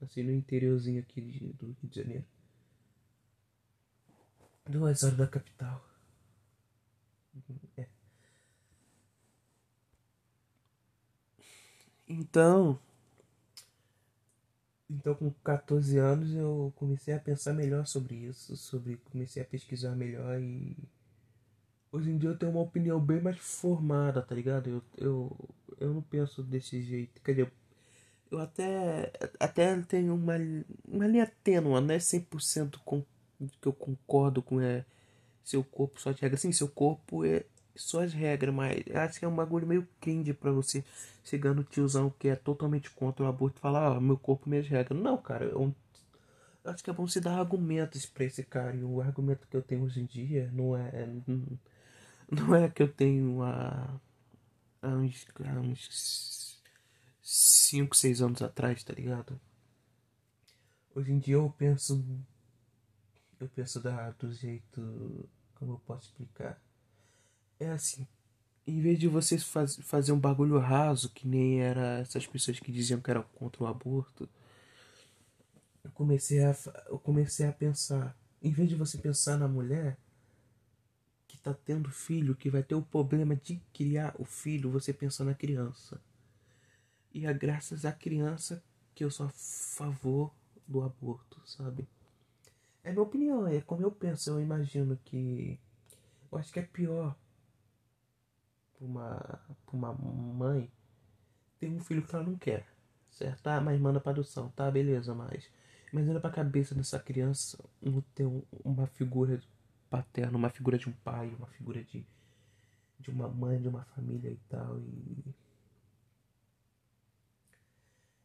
Assim, 0.00 0.22
no 0.22 0.32
interiorzinho 0.32 1.00
aqui 1.00 1.20
de, 1.20 1.40
do 1.52 1.66
Rio 1.66 1.90
de 1.90 2.00
Janeiro. 2.00 2.24
Duas 4.66 5.02
horas 5.02 5.18
da 5.18 5.26
capital. 5.26 5.84
É. 7.76 7.86
Então, 12.08 12.80
então 14.90 15.14
com 15.14 15.30
14 15.44 15.98
anos 15.98 16.34
eu 16.34 16.72
comecei 16.76 17.14
a 17.14 17.18
pensar 17.20 17.52
melhor 17.52 17.86
sobre 17.86 18.16
isso, 18.16 18.56
sobre 18.56 18.96
comecei 19.10 19.42
a 19.42 19.46
pesquisar 19.46 19.94
melhor 19.94 20.40
e 20.40 20.76
hoje 21.92 22.10
em 22.10 22.18
dia 22.18 22.30
eu 22.30 22.38
tenho 22.38 22.52
uma 22.52 22.62
opinião 22.62 23.00
bem 23.00 23.20
mais 23.20 23.38
formada, 23.38 24.22
tá 24.22 24.34
ligado? 24.34 24.68
Eu, 24.68 24.82
eu, 24.98 25.48
eu 25.78 25.94
não 25.94 26.02
penso 26.02 26.42
desse 26.42 26.82
jeito, 26.82 27.20
quer 27.22 27.32
dizer, 27.32 27.52
eu 28.30 28.38
até 28.40 29.12
até 29.38 29.80
tenho 29.82 30.14
uma, 30.14 30.34
uma 30.86 31.06
linha 31.06 31.30
tênua, 31.44 31.80
não 31.80 31.94
é 31.94 31.98
100% 31.98 32.78
com 32.84 33.04
que 33.60 33.68
eu 33.68 33.72
concordo 33.72 34.42
com 34.42 34.60
é 34.60 34.84
seu 35.42 35.64
corpo 35.64 36.00
só 36.00 36.12
te 36.12 36.22
regra. 36.22 36.38
Sim, 36.38 36.52
seu 36.52 36.68
corpo 36.68 37.24
é 37.24 37.44
suas 37.74 38.12
regras, 38.12 38.54
mas 38.54 38.84
acho 38.94 39.18
que 39.18 39.24
é 39.24 39.28
um 39.28 39.34
bagulho 39.34 39.66
meio 39.66 39.88
cringe 40.00 40.32
pra 40.32 40.50
você 40.50 40.84
chegar 41.24 41.54
no 41.54 41.64
tiozão 41.64 42.10
que 42.10 42.28
é 42.28 42.36
totalmente 42.36 42.90
contra 42.90 43.24
o 43.24 43.28
aborto 43.28 43.58
e 43.58 43.60
falar, 43.60 43.96
ah, 43.96 44.00
meu 44.00 44.18
corpo, 44.18 44.48
minhas 44.48 44.68
regras. 44.68 45.00
Não, 45.00 45.16
cara, 45.16 45.44
eu, 45.44 45.74
eu 46.64 46.70
acho 46.70 46.82
que 46.84 46.90
é 46.90 46.92
bom 46.92 47.06
se 47.06 47.20
dar 47.20 47.38
argumentos 47.38 48.06
pra 48.06 48.24
esse 48.24 48.44
cara. 48.44 48.76
E 48.76 48.82
o 48.82 49.00
argumento 49.00 49.46
que 49.48 49.56
eu 49.56 49.62
tenho 49.62 49.84
hoje 49.84 50.00
em 50.00 50.06
dia 50.06 50.50
não 50.52 50.76
é. 50.76 51.08
Não 52.30 52.54
é 52.54 52.68
que 52.68 52.80
eu 52.80 52.86
tenho 52.86 53.42
há, 53.42 54.00
há 54.80 54.88
uns, 54.88 55.26
há 55.44 55.60
uns 55.60 56.62
5, 57.20 57.96
6 57.96 58.22
anos 58.22 58.40
atrás, 58.40 58.84
tá 58.84 58.92
ligado? 58.92 59.40
Hoje 60.94 61.12
em 61.12 61.18
dia 61.18 61.34
eu 61.34 61.50
penso. 61.50 62.04
Eu 63.40 63.48
penso 63.48 63.80
da, 63.80 64.10
do 64.12 64.32
jeito. 64.32 65.28
Como 65.54 65.72
eu 65.72 65.78
posso 65.80 66.08
explicar? 66.08 66.60
É 67.60 67.70
assim, 67.70 68.06
em 68.66 68.80
vez 68.80 68.98
de 68.98 69.06
você 69.06 69.38
faz, 69.38 69.76
fazer 69.76 70.12
um 70.12 70.18
bagulho 70.18 70.58
raso, 70.58 71.10
que 71.10 71.28
nem 71.28 71.60
era 71.60 72.00
essas 72.00 72.26
pessoas 72.26 72.58
que 72.58 72.72
diziam 72.72 73.00
que 73.00 73.10
eram 73.10 73.22
contra 73.34 73.62
o 73.62 73.66
aborto, 73.66 74.28
eu 75.84 75.90
comecei 75.92 76.42
a, 76.44 76.56
eu 76.86 76.98
comecei 76.98 77.46
a 77.46 77.52
pensar, 77.52 78.16
em 78.42 78.50
vez 78.50 78.68
de 78.68 78.74
você 78.74 78.98
pensar 78.98 79.38
na 79.38 79.46
mulher 79.46 79.98
que 81.28 81.38
tá 81.38 81.54
tendo 81.54 81.90
filho, 81.90 82.34
que 82.34 82.50
vai 82.50 82.62
ter 82.62 82.74
o 82.74 82.82
problema 82.82 83.36
de 83.36 83.60
criar 83.72 84.14
o 84.18 84.24
filho, 84.24 84.70
você 84.70 84.92
pensa 84.92 85.24
na 85.24 85.34
criança. 85.34 86.00
E 87.12 87.26
é 87.26 87.32
graças 87.32 87.84
à 87.84 87.92
criança 87.92 88.62
que 88.94 89.04
eu 89.04 89.10
sou 89.10 89.26
a 89.26 89.30
favor 89.30 90.32
do 90.66 90.82
aborto, 90.82 91.40
sabe? 91.44 91.88
É 92.84 92.90
minha 92.90 93.02
opinião, 93.02 93.46
é 93.46 93.60
como 93.60 93.82
eu 93.82 93.90
penso, 93.90 94.30
eu 94.30 94.40
imagino 94.40 94.98
que. 95.04 95.58
Eu 96.30 96.38
acho 96.38 96.52
que 96.52 96.60
é 96.60 96.62
pior 96.62 97.16
pra 98.80 98.86
uma, 98.86 99.40
pra 99.66 99.76
uma 99.76 99.92
mãe 99.92 100.70
ter 101.58 101.68
um 101.68 101.80
filho 101.80 102.06
que 102.06 102.14
ela 102.14 102.24
não 102.24 102.36
quer, 102.36 102.66
certo? 103.10 103.46
Ah, 103.46 103.60
mas 103.60 103.78
manda 103.78 104.00
pra 104.00 104.12
adoção, 104.12 104.48
tá, 104.50 104.70
beleza, 104.70 105.14
mas. 105.14 105.50
Imagina 105.92 106.20
pra 106.20 106.30
cabeça 106.30 106.74
dessa 106.74 106.98
criança 106.98 107.62
não 107.82 108.00
ter 108.14 108.26
uma 108.64 108.86
figura 108.86 109.42
paterna, 109.90 110.38
uma 110.38 110.48
figura 110.48 110.78
de 110.78 110.88
um 110.88 110.92
pai, 110.92 111.28
uma 111.36 111.48
figura 111.48 111.82
de, 111.84 112.06
de 112.98 113.10
uma 113.10 113.28
mãe, 113.28 113.60
de 113.60 113.68
uma 113.68 113.84
família 113.84 114.30
e 114.30 114.38
tal. 114.48 114.78
E. 114.80 115.34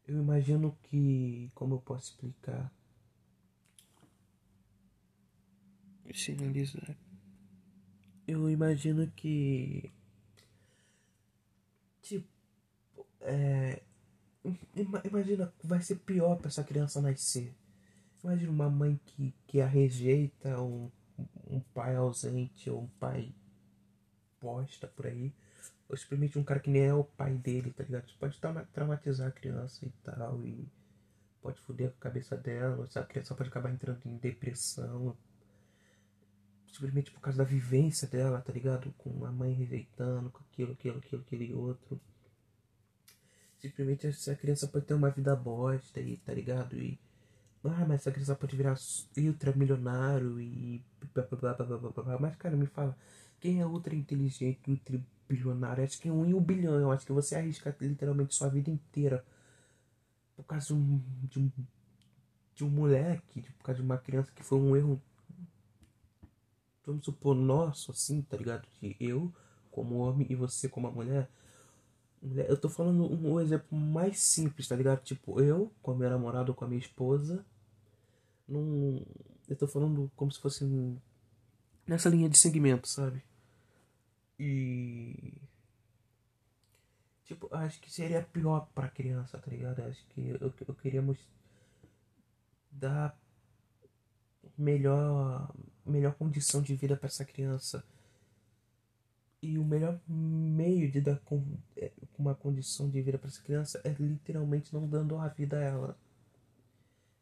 Eu 0.07 0.19
imagino 0.19 0.77
que. 0.83 1.51
Como 1.55 1.75
eu 1.75 1.81
posso 1.81 2.12
explicar? 2.12 2.71
Sinalizar. 6.13 6.95
Eu 8.27 8.50
imagino 8.50 9.12
que 9.12 9.91
Tipo, 12.05 12.27
é, 13.21 13.81
imagina, 15.03 15.51
vai 15.63 15.81
ser 15.81 15.95
pior 15.95 16.35
para 16.38 16.50
essa 16.50 16.63
criança 16.63 17.01
nascer. 17.01 17.51
Imagina 18.24 18.51
uma 18.51 18.69
mãe 18.69 19.00
que, 19.03 19.33
que 19.47 19.59
a 19.59 19.65
rejeita, 19.65 20.62
um, 20.62 20.91
um 21.47 21.59
pai 21.74 21.95
ausente, 21.95 22.69
ou 22.69 22.83
um 22.83 22.88
pai 23.00 23.33
posta 24.39 24.88
por 24.88 25.07
aí. 25.07 25.33
Ou 25.89 25.97
simplesmente 25.97 26.38
um 26.38 26.43
cara 26.43 26.59
que 26.59 26.69
nem 26.69 26.83
é 26.83 26.93
o 26.93 27.03
pai 27.03 27.33
dele, 27.33 27.74
tá 27.74 27.83
ligado? 27.83 28.07
Isso 28.07 28.17
pode 28.19 28.39
traumatizar 28.71 29.29
a 29.29 29.31
criança 29.31 29.83
e 29.83 29.89
tal. 30.03 30.45
E 30.45 30.67
pode 31.41 31.59
foder 31.62 31.89
a 31.89 32.01
cabeça 32.01 32.38
dela. 32.38 32.85
Essa 32.85 33.03
criança 33.03 33.33
pode 33.33 33.50
acabar 33.50 33.71
entrando 33.71 34.05
em 34.05 34.17
depressão. 34.17 35.17
Simplesmente 36.75 37.10
por 37.10 37.22
causa 37.22 37.38
da 37.38 37.46
vivência 37.46 38.05
dela, 38.05 38.41
tá 38.41 38.51
ligado? 38.51 38.94
Com 38.98 39.24
a 39.24 39.32
mãe 39.32 39.53
rejeitando, 39.53 40.29
com 40.29 40.44
aquilo, 40.44 40.74
aquilo, 40.74 40.98
aquilo, 40.98 41.22
aquele 41.22 41.53
outro. 41.53 41.98
Simplesmente 43.58 44.08
essa 44.08 44.36
criança 44.36 44.67
pode 44.67 44.86
ter 44.86 44.94
uma 44.94 45.10
vida 45.10 45.34
bosta 45.38 46.01
aí, 46.01 46.17
tá 46.17 46.34
ligado? 46.34 46.77
E. 46.77 47.00
Ah, 47.63 47.86
mas 47.88 48.01
essa 48.01 48.12
criança 48.12 48.36
pode 48.36 48.58
virar 48.58 48.75
ultramilionário 49.17 50.38
e. 50.41 50.84
Blá, 51.13 51.24
blá, 51.24 51.53
blá, 51.53 51.77
blá. 51.77 52.20
Mas, 52.20 52.36
cara, 52.36 52.58
me 52.58 52.65
fala, 52.65 52.98
quem 53.39 53.62
é 53.62 53.65
ultra 53.65 53.96
inteligente, 53.96 54.70
ultra 54.70 55.00
bilionário? 55.29 55.82
Acho 55.82 55.98
que 56.01 56.10
é 56.10 56.12
um 56.12 56.25
em 56.25 56.34
um 56.34 56.41
bilhão. 56.41 56.77
Eu 56.77 56.91
acho 56.91 57.05
que 57.05 57.13
você 57.13 57.36
arrisca 57.36 57.74
literalmente 57.79 58.36
sua 58.36 58.50
vida 58.50 58.70
inteira 58.70 59.24
por 60.36 60.44
causa 60.44 60.67
de 60.67 60.74
um, 60.74 61.01
de 61.24 61.39
um, 61.39 61.51
de 62.53 62.65
um 62.65 62.70
moleque, 62.70 63.44
por 63.60 63.63
causa 63.63 63.79
de 63.79 63.86
uma 63.86 63.98
criança 63.98 64.29
que 64.36 64.44
foi 64.44 64.60
um 64.60 64.75
erro 64.75 65.01
vamos 66.86 67.06
supor, 67.06 67.36
nosso, 67.36 67.92
assim, 67.92 68.22
tá 68.22 68.38
ligado? 68.38 68.68
De 68.82 68.96
eu 69.00 69.34
como 69.72 69.98
homem 69.98 70.27
e 70.30 70.36
você 70.36 70.70
como 70.70 70.88
a 70.88 70.92
mulher. 70.92 71.30
Eu 72.48 72.58
tô 72.60 72.70
falando 72.70 73.06
um, 73.12 73.39
exemplo 73.39 73.77
mais 73.77 74.20
simples, 74.20 74.68
tá 74.68 74.75
ligado? 74.75 75.04
Tipo, 75.04 75.39
eu 75.42 75.72
com 75.82 75.92
a 75.92 75.96
minha 75.96 76.10
namorada 76.10 76.50
ou 76.51 76.56
com 76.56 76.65
a 76.65 76.68
minha 76.68 76.80
esposa, 76.80 77.46
num, 78.48 79.04
Eu 79.48 79.56
tô 79.56 79.68
falando 79.68 80.12
como 80.15 80.32
se 80.32 80.39
fosse 80.39 80.65
nessa 81.88 82.10
linha 82.10 82.30
de 82.30 82.38
segmento, 82.38 82.88
sabe? 82.88 83.24
E. 84.39 85.34
Tipo, 87.25 87.50
acho 87.56 87.80
que 87.82 87.92
seria 87.92 88.22
pior 88.22 88.68
pra 88.74 88.89
criança, 88.89 89.38
tá 89.39 89.50
ligado? 89.50 89.82
Acho 89.82 90.06
que 90.10 90.30
eu, 90.30 90.54
eu 90.68 90.75
queríamos 90.75 91.18
dar 92.72 93.18
melhor, 94.58 95.54
melhor 95.86 96.13
condição 96.15 96.62
de 96.62 96.75
vida 96.75 96.96
para 96.96 97.08
essa 97.08 97.25
criança. 97.25 97.84
E 99.42 99.60
o 99.60 99.63
melhor 99.63 100.00
meio 100.08 100.89
de 100.92 101.00
dar 101.01 101.20
com, 101.20 101.44
é, 101.77 101.92
uma 102.18 102.34
condição 102.34 102.89
de 102.89 103.01
vida 103.01 103.18
para 103.18 103.27
essa 103.27 103.42
criança 103.42 103.80
é 103.84 103.89
literalmente 104.00 104.74
não 104.74 104.88
dando 104.88 105.18
a 105.18 105.27
vida 105.27 105.58
a 105.58 105.62
ela. 105.62 105.98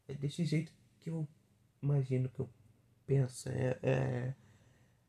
É 0.08 0.14
desse 0.14 0.44
jeito 0.44 0.72
que 1.00 1.10
eu 1.10 1.28
imagino 1.82 2.28
que 2.28 2.40
eu 2.40 2.48
penso. 3.06 3.48
É, 3.50 3.78
é, 3.82 4.34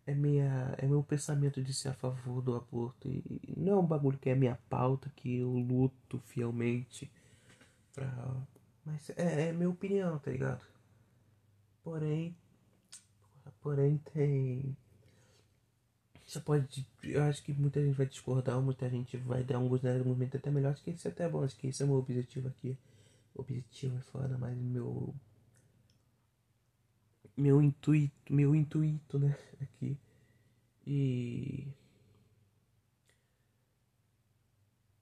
é, 0.08 0.14
minha, 0.14 0.76
é 0.78 0.86
meu 0.86 1.04
pensamento 1.04 1.62
de 1.64 1.74
ser 1.74 1.90
a 1.90 1.94
favor 1.94 2.42
do 2.42 2.56
aborto. 2.56 3.08
E 3.08 3.54
não 3.56 3.74
é 3.74 3.78
um 3.78 3.86
bagulho 3.86 4.18
que 4.18 4.30
é 4.30 4.36
minha 4.36 4.60
pauta, 4.70 5.10
que 5.16 5.38
eu 5.38 5.52
luto 5.52 6.20
fielmente 6.20 7.10
pra. 7.94 8.46
Mas 8.86 9.10
é, 9.12 9.50
é 9.50 9.54
minha 9.54 9.70
opinião, 9.70 10.20
tá 10.20 10.32
ligado? 10.32 10.66
Porém. 11.84 12.36
Porém 13.65 13.98
tem. 14.13 14.77
Você 16.24 16.39
pode. 16.39 16.88
Eu 17.01 17.24
acho 17.24 17.41
que 17.41 17.51
muita 17.51 17.84
gente 17.84 17.95
vai 17.95 18.05
discordar, 18.05 18.62
muita 18.62 18.88
gente 18.88 19.17
vai 19.17 19.43
dar 19.43 19.57
um 19.57 19.67
gosto 19.67 19.88
do 19.88 20.05
movimento 20.05 20.38
até 20.38 20.51
melhor. 20.51 20.72
Acho 20.74 20.84
que 20.84 20.91
isso 20.91 21.07
é 21.07 21.12
até 21.12 21.27
bom, 21.27 21.43
acho 21.43 21.57
que 21.57 21.65
esse 21.65 21.81
é 21.81 21.86
o 21.86 21.88
meu 21.88 21.98
objetivo 21.98 22.48
aqui. 22.48 22.77
Objetivo 23.34 23.98
é 23.98 24.01
foda, 24.01 24.38
mas 24.38 24.55
meu 24.55 25.15
meu 27.36 27.60
intuito, 27.60 28.13
meu 28.31 28.53
intuito, 28.55 29.17
né, 29.17 29.36
aqui. 29.60 29.98
E 30.86 31.67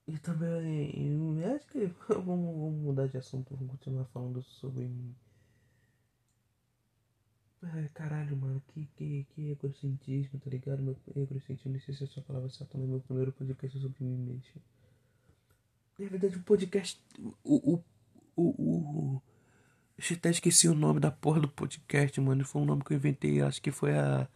e 0.08 0.18
também, 0.18 1.42
eu 1.42 1.54
acho 1.54 1.66
que 1.68 1.84
vamos, 2.08 2.56
vamos 2.56 2.82
mudar 2.82 3.08
de 3.08 3.18
assunto, 3.18 3.54
vamos 3.54 3.72
continuar 3.72 4.06
falando 4.06 4.42
sobre 4.42 4.90
Caralho, 7.94 8.36
mano, 8.36 8.62
que, 8.68 8.86
que, 8.96 9.26
que 9.30 9.50
egocentrismo, 9.50 10.38
tá 10.38 10.50
ligado? 10.50 10.82
Meu 10.82 10.96
egocentrismo, 11.16 11.72
não 11.72 11.80
sei 11.80 11.94
se 11.94 12.04
é 12.04 12.06
essa 12.06 12.20
palavra 12.20 12.48
certa, 12.50 12.76
mas 12.76 12.88
meu 12.88 13.00
primeiro 13.00 13.32
podcast 13.32 13.76
é 13.76 13.80
sobre 13.80 14.04
mim 14.04 14.16
mesmo. 14.16 14.62
Na 15.98 16.08
verdade, 16.08 16.36
o 16.36 16.42
podcast. 16.42 17.00
O, 17.42 17.74
o, 17.74 17.84
o, 18.36 18.42
o, 18.42 19.22
eu 19.96 20.16
até 20.16 20.30
esqueci 20.30 20.68
o 20.68 20.74
nome 20.74 21.00
da 21.00 21.10
porra 21.10 21.40
do 21.40 21.48
podcast, 21.48 22.20
mano. 22.20 22.44
Foi 22.44 22.62
um 22.62 22.64
nome 22.64 22.84
que 22.84 22.92
eu 22.92 22.96
inventei, 22.96 23.40
acho 23.40 23.62
que 23.62 23.70
foi 23.70 23.96
há 23.96 24.28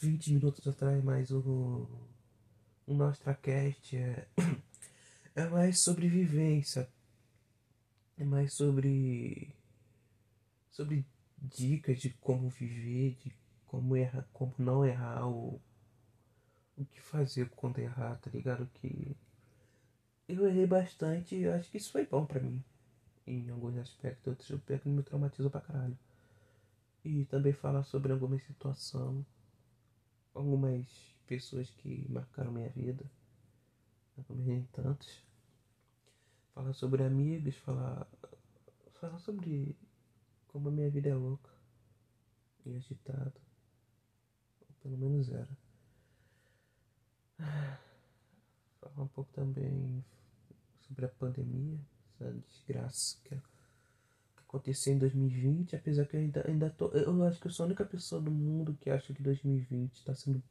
20 0.00 0.34
minutos 0.34 0.66
atrás, 0.66 1.02
mas 1.02 1.30
o. 1.30 1.88
O 2.86 2.94
Nostracast 2.94 3.96
é. 3.96 4.28
É 5.34 5.46
mais 5.50 5.80
sobre 5.80 6.08
vivência. 6.08 6.88
É 8.16 8.24
mais 8.24 8.54
sobre. 8.54 9.54
Sobre 10.70 11.04
dicas 11.38 12.00
de 12.00 12.10
como 12.10 12.48
viver, 12.48 13.16
de 13.16 13.32
como 13.66 13.96
errar, 13.96 14.26
como 14.32 14.54
não 14.58 14.84
errar, 14.84 15.28
o, 15.28 15.60
o 16.76 16.84
que 16.84 17.00
fazer 17.00 17.50
quando 17.50 17.78
errar, 17.78 18.16
tá 18.18 18.30
ligado? 18.30 18.66
Que 18.74 19.16
eu 20.28 20.46
errei 20.48 20.66
bastante 20.66 21.36
e 21.36 21.48
acho 21.48 21.70
que 21.70 21.76
isso 21.76 21.92
foi 21.92 22.06
bom 22.06 22.26
pra 22.26 22.40
mim 22.40 22.62
em 23.26 23.50
alguns 23.50 23.76
aspectos, 23.78 24.28
outros 24.28 24.50
aspectos 24.52 24.92
me 24.92 25.02
traumatizam 25.02 25.50
pra 25.50 25.60
caralho. 25.60 25.98
E 27.04 27.24
também 27.26 27.52
falar 27.52 27.82
sobre 27.84 28.12
alguma 28.12 28.38
situação, 28.38 29.24
algumas 30.34 30.86
pessoas 31.26 31.70
que 31.70 32.06
marcaram 32.08 32.52
minha 32.52 32.68
vida, 32.70 33.04
nem 34.30 34.62
tantos. 34.72 35.24
Falar 36.54 36.72
sobre 36.72 37.02
amigos, 37.02 37.56
falar, 37.56 38.06
falar 38.94 39.18
sobre 39.18 39.76
como 40.56 40.70
a 40.70 40.72
minha 40.72 40.88
vida 40.88 41.10
é 41.10 41.14
louca 41.14 41.50
e 42.64 42.74
agitada. 42.74 43.34
Ou 44.62 44.74
pelo 44.80 44.96
menos 44.96 45.28
era. 45.28 45.58
Falar 48.80 49.02
um 49.02 49.08
pouco 49.08 49.30
também 49.34 50.02
sobre 50.80 51.04
a 51.04 51.08
pandemia 51.10 51.78
essa 52.14 52.32
desgraça 52.32 53.18
que 53.22 53.38
aconteceu 54.38 54.94
em 54.94 54.98
2020, 54.98 55.76
apesar 55.76 56.06
que 56.06 56.16
eu 56.16 56.20
ainda, 56.20 56.48
ainda 56.48 56.70
tô. 56.70 56.88
Eu 56.92 57.22
acho 57.24 57.38
que 57.38 57.48
eu 57.48 57.52
sou 57.52 57.64
a 57.64 57.66
única 57.66 57.84
pessoa 57.84 58.22
do 58.22 58.30
mundo 58.30 58.74
que 58.80 58.88
acha 58.88 59.12
que 59.12 59.22
2020 59.22 59.92
está 59.92 60.14
sendo 60.14 60.42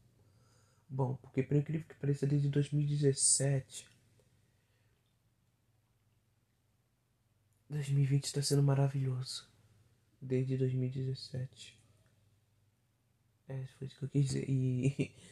bom, 0.87 1.15
porque 1.15 1.41
por 1.41 1.57
incrível 1.57 1.87
que 1.87 1.95
pareça, 1.95 2.27
desde 2.27 2.47
2017. 2.47 3.89
2020 7.67 8.25
está 8.25 8.43
sendo 8.43 8.61
maravilhoso. 8.61 9.54
Desde 10.25 10.57
2017. 10.57 11.79
É, 13.47 13.65
foi 13.77 13.88
isso 13.88 13.99
que 13.99 14.05
eu 14.05 14.09
quis 14.09 14.25
dizer. 14.25 14.49
E. 14.49 15.13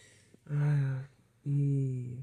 Ah, 0.46 1.06
e. 1.46 2.22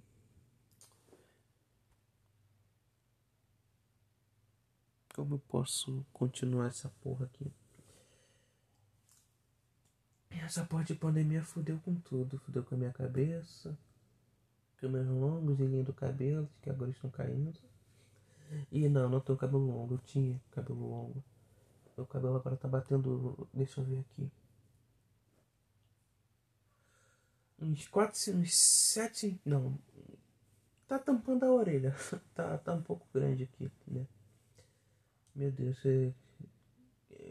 Como 5.14 5.36
eu 5.36 5.38
posso 5.38 6.04
continuar 6.12 6.66
essa 6.66 6.90
porra 7.00 7.24
aqui? 7.24 7.50
Essa 10.28 10.66
porra 10.66 10.84
de 10.84 10.94
pandemia 10.94 11.42
fudeu 11.42 11.78
com 11.78 11.94
tudo. 11.94 12.38
Fudeu 12.40 12.62
com 12.62 12.74
a 12.74 12.78
minha 12.78 12.92
cabeça, 12.92 13.74
com 14.78 14.88
meus 14.88 15.08
longos 15.08 15.58
e 15.60 15.64
linha 15.64 15.82
do 15.82 15.94
cabelo, 15.94 16.46
que 16.60 16.68
agora 16.68 16.90
estão 16.90 17.08
caindo. 17.08 17.58
E 18.70 18.86
não, 18.86 19.08
não 19.08 19.20
tenho 19.20 19.38
cabelo 19.38 19.64
longo. 19.64 19.94
Eu 19.94 19.98
tinha 19.98 20.38
cabelo 20.50 20.86
longo. 20.86 21.24
Meu 22.00 22.06
cabelo 22.06 22.36
agora 22.36 22.56
tá 22.56 22.66
batendo. 22.66 23.46
Deixa 23.52 23.82
eu 23.82 23.84
ver 23.84 23.98
aqui. 23.98 24.32
Uns 27.60 27.86
4, 27.88 28.32
uns 28.36 28.56
7. 28.56 29.38
Não. 29.44 29.78
Tá 30.88 30.98
tampando 30.98 31.44
a 31.44 31.52
orelha. 31.52 31.94
tá, 32.34 32.56
tá 32.56 32.72
um 32.72 32.80
pouco 32.80 33.06
grande 33.12 33.44
aqui, 33.44 33.70
né? 33.86 34.06
Meu 35.34 35.52
Deus, 35.52 35.84
é... 35.84 36.14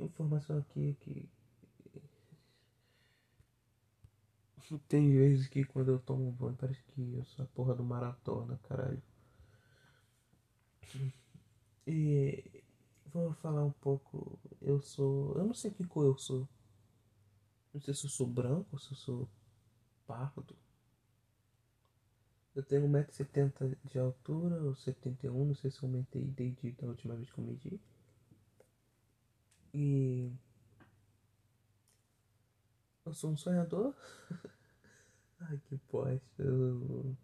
informação 0.02 0.60
aqui 0.60 0.96
que. 1.00 1.28
Tem 4.88 5.10
vezes 5.10 5.48
que 5.48 5.64
quando 5.64 5.90
eu 5.90 5.98
tomo 5.98 6.32
banho 6.34 6.56
parece 6.56 6.84
que 6.84 7.16
eu 7.16 7.26
sou 7.26 7.44
a 7.44 7.48
porra 7.48 7.74
do 7.74 7.84
maratona, 7.84 8.60
caralho. 8.68 9.02
E 11.88 12.64
vou 13.12 13.34
falar 13.34 13.64
um 13.64 13.72
pouco. 13.72 14.40
Eu 14.62 14.82
sou. 14.82 15.36
Eu 15.36 15.46
não 15.46 15.54
sei 15.54 15.72
que 15.72 15.86
cor 15.86 16.06
eu 16.06 16.18
sou. 16.18 16.48
Não 17.74 17.82
sei 17.82 17.94
se 17.94 18.06
eu 18.06 18.10
sou 18.10 18.28
branco 18.28 18.80
se 18.80 18.92
eu 18.92 18.98
sou 18.98 19.30
pardo. 20.08 20.56
Eu 22.56 22.64
tenho 22.64 22.88
1,70m 22.88 23.78
de 23.86 24.00
altura 24.00 24.62
ou 24.64 24.76
71, 24.76 25.46
não 25.46 25.56
sei 25.56 25.72
se 25.72 25.82
eu 25.82 25.88
aumentei 25.88 26.26
desde 26.26 26.76
a 26.82 26.88
última 26.88 27.16
vez 27.16 27.32
que 27.32 27.40
eu 27.40 27.44
medi. 27.44 27.80
E 29.74 30.32
eu 33.06 33.14
sou 33.14 33.32
um 33.32 33.38
sonhador. 33.38 33.96
Ai 35.40 35.60
que 35.70 35.80
bosta. 35.92 36.44
Eu... 36.44 37.16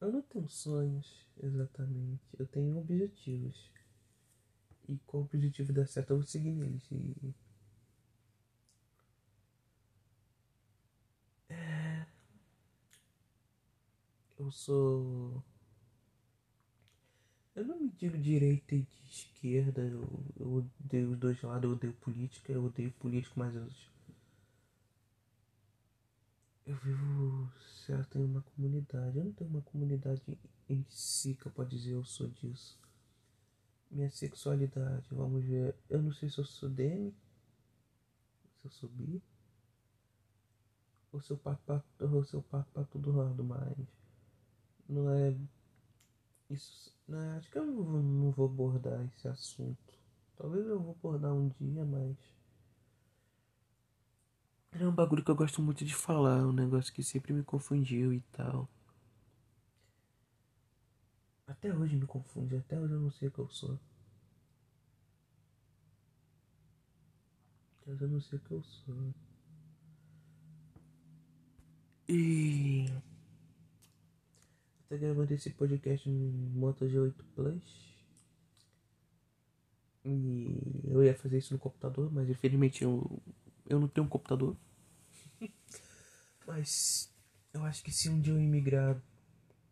eu 0.00 0.12
não 0.12 0.22
tenho 0.22 0.48
sonhos 0.48 1.26
exatamente. 1.42 2.22
Eu 2.38 2.46
tenho 2.46 2.78
objetivos. 2.78 3.70
E 4.88 4.96
qual 5.06 5.24
objetivo 5.24 5.72
der 5.72 5.88
certo 5.88 6.10
eu 6.12 6.18
vou 6.18 6.26
seguir 6.26 6.52
neles. 6.52 6.86
E... 6.90 7.34
É... 11.48 12.06
Eu 14.38 14.50
sou 14.50 15.42
eu 17.56 17.64
não 17.64 17.80
me 17.80 17.88
digo 17.88 18.18
direita 18.18 18.74
e 18.74 18.82
de 18.82 19.10
esquerda, 19.10 19.80
eu, 19.80 20.06
eu 20.38 20.68
odeio 20.78 21.12
os 21.12 21.18
dois 21.18 21.40
lados, 21.40 21.64
eu 21.64 21.70
odeio 21.70 21.94
política, 21.94 22.52
eu 22.52 22.62
odeio 22.62 22.92
político, 22.92 23.38
mas 23.38 23.56
eu, 23.56 23.66
eu 26.66 26.76
vivo 26.76 27.50
certo 27.86 28.18
em 28.18 28.24
uma 28.24 28.42
comunidade. 28.42 29.18
Eu 29.18 29.24
não 29.24 29.32
tenho 29.32 29.50
uma 29.50 29.62
comunidade 29.62 30.22
em 30.68 30.84
si 30.90 31.34
que 31.34 31.46
eu 31.46 31.52
posso 31.52 31.70
dizer 31.70 31.92
eu 31.92 32.04
sou 32.04 32.28
disso. 32.28 32.78
Minha 33.90 34.10
sexualidade, 34.10 35.06
vamos 35.12 35.44
ver. 35.44 35.74
Eu 35.88 36.02
não 36.02 36.12
sei 36.12 36.28
se 36.28 36.38
eu 36.38 36.44
sou 36.44 36.68
demi, 36.68 37.14
se 38.60 38.66
eu 38.66 38.70
sou 38.70 38.88
bi, 38.88 39.22
ou 41.12 41.20
se 41.20 41.30
eu 41.30 41.36
parto 41.36 41.62
pra, 42.72 42.84
todo 42.84 43.16
lado, 43.16 43.44
mas 43.44 43.76
não 44.88 45.08
é 45.10 45.34
isso, 46.50 46.92
né, 47.08 47.36
acho 47.38 47.50
que 47.50 47.58
eu 47.58 47.66
não 47.66 47.82
vou, 47.82 48.02
não 48.02 48.30
vou 48.30 48.46
abordar 48.46 49.04
esse 49.06 49.26
assunto 49.26 49.96
Talvez 50.36 50.66
eu 50.66 50.78
vou 50.78 50.92
acordar 50.92 51.32
um 51.32 51.48
dia, 51.48 51.84
mas. 51.84 52.14
É 54.78 54.86
um 54.86 54.92
bagulho 54.92 55.24
que 55.24 55.30
eu 55.30 55.34
gosto 55.36 55.62
muito 55.62 55.86
de 55.86 55.94
falar, 55.94 56.46
um 56.46 56.52
negócio 56.52 56.92
que 56.92 57.02
sempre 57.02 57.32
me 57.32 57.42
confundiu 57.42 58.12
e 58.12 58.20
tal. 58.32 58.68
Até 61.46 61.72
hoje 61.74 61.96
me 61.96 62.06
confunde, 62.06 62.56
até 62.56 62.78
hoje 62.78 62.92
eu 62.92 63.00
não 63.00 63.10
sei 63.10 63.28
o 63.28 63.30
que 63.30 63.38
eu 63.38 63.48
sou. 63.48 63.80
Até 67.80 67.90
hoje 67.90 68.02
eu 68.04 68.08
não 68.08 68.20
sei 68.20 68.38
o 68.38 68.42
que 68.42 68.50
eu 68.50 68.62
sou. 68.62 69.14
E. 72.06 72.84
Eu 72.90 73.02
tô 74.90 74.98
gravando 74.98 75.32
esse 75.32 75.50
podcast 75.50 76.06
no 76.06 76.32
Moto 76.60 76.84
G8 76.84 77.14
Plus. 77.34 77.96
E 80.04 80.82
eu 80.84 81.02
ia 81.02 81.14
fazer 81.14 81.38
isso 81.38 81.54
no 81.54 81.58
computador, 81.58 82.12
mas 82.12 82.28
infelizmente 82.28 82.84
eu, 82.84 83.22
eu 83.66 83.80
não 83.80 83.88
tenho 83.88 84.06
um 84.06 84.10
computador. 84.10 84.54
Mas 86.46 87.12
eu 87.52 87.64
acho 87.64 87.82
que 87.82 87.90
se 87.90 88.08
um 88.08 88.20
dia 88.20 88.32
eu 88.32 88.40
imigrar 88.40 88.96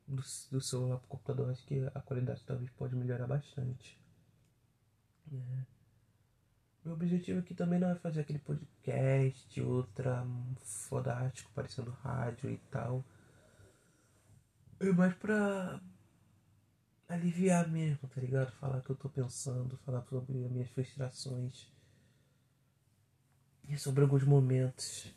do, 0.06 0.22
do 0.50 0.60
celular 0.60 0.98
pro 0.98 1.08
computador, 1.08 1.50
acho 1.50 1.64
que 1.64 1.78
a 1.94 2.00
qualidade 2.00 2.44
talvez 2.44 2.70
pode 2.70 2.96
melhorar 2.96 3.26
bastante. 3.26 3.98
É. 5.32 5.64
Meu 6.84 6.94
objetivo 6.94 7.40
aqui 7.40 7.54
também 7.54 7.78
não 7.78 7.88
é 7.88 7.94
fazer 7.94 8.20
aquele 8.20 8.38
podcast 8.38 9.60
ultra 9.62 10.26
fodástico, 10.60 11.50
parecendo 11.54 11.90
rádio 12.02 12.50
e 12.50 12.58
tal. 12.70 13.02
É 14.80 14.92
mais 14.92 15.14
pra 15.14 15.80
aliviar 17.08 17.68
mesmo, 17.70 18.06
tá 18.08 18.20
ligado? 18.20 18.52
Falar 18.52 18.78
o 18.78 18.82
que 18.82 18.90
eu 18.90 18.96
tô 18.96 19.08
pensando, 19.08 19.78
falar 19.78 20.02
sobre 20.02 20.44
as 20.44 20.50
minhas 20.50 20.70
frustrações. 20.70 21.72
E 23.66 23.78
sobre 23.78 24.02
alguns 24.02 24.24
momentos 24.24 25.10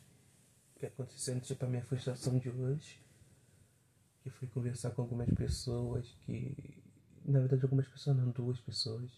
que 0.78 0.86
aconteceram, 0.86 1.40
tipo 1.40 1.64
a 1.64 1.68
minha 1.68 1.82
frustração 1.82 2.38
de 2.38 2.48
hoje. 2.50 3.00
Que 4.22 4.30
foi 4.30 4.48
conversar 4.48 4.90
com 4.92 5.02
algumas 5.02 5.28
pessoas 5.30 6.08
que. 6.22 6.82
Na 7.24 7.40
verdade 7.40 7.62
algumas 7.62 7.88
pessoas 7.88 8.16
não, 8.16 8.30
duas 8.30 8.60
pessoas. 8.60 9.10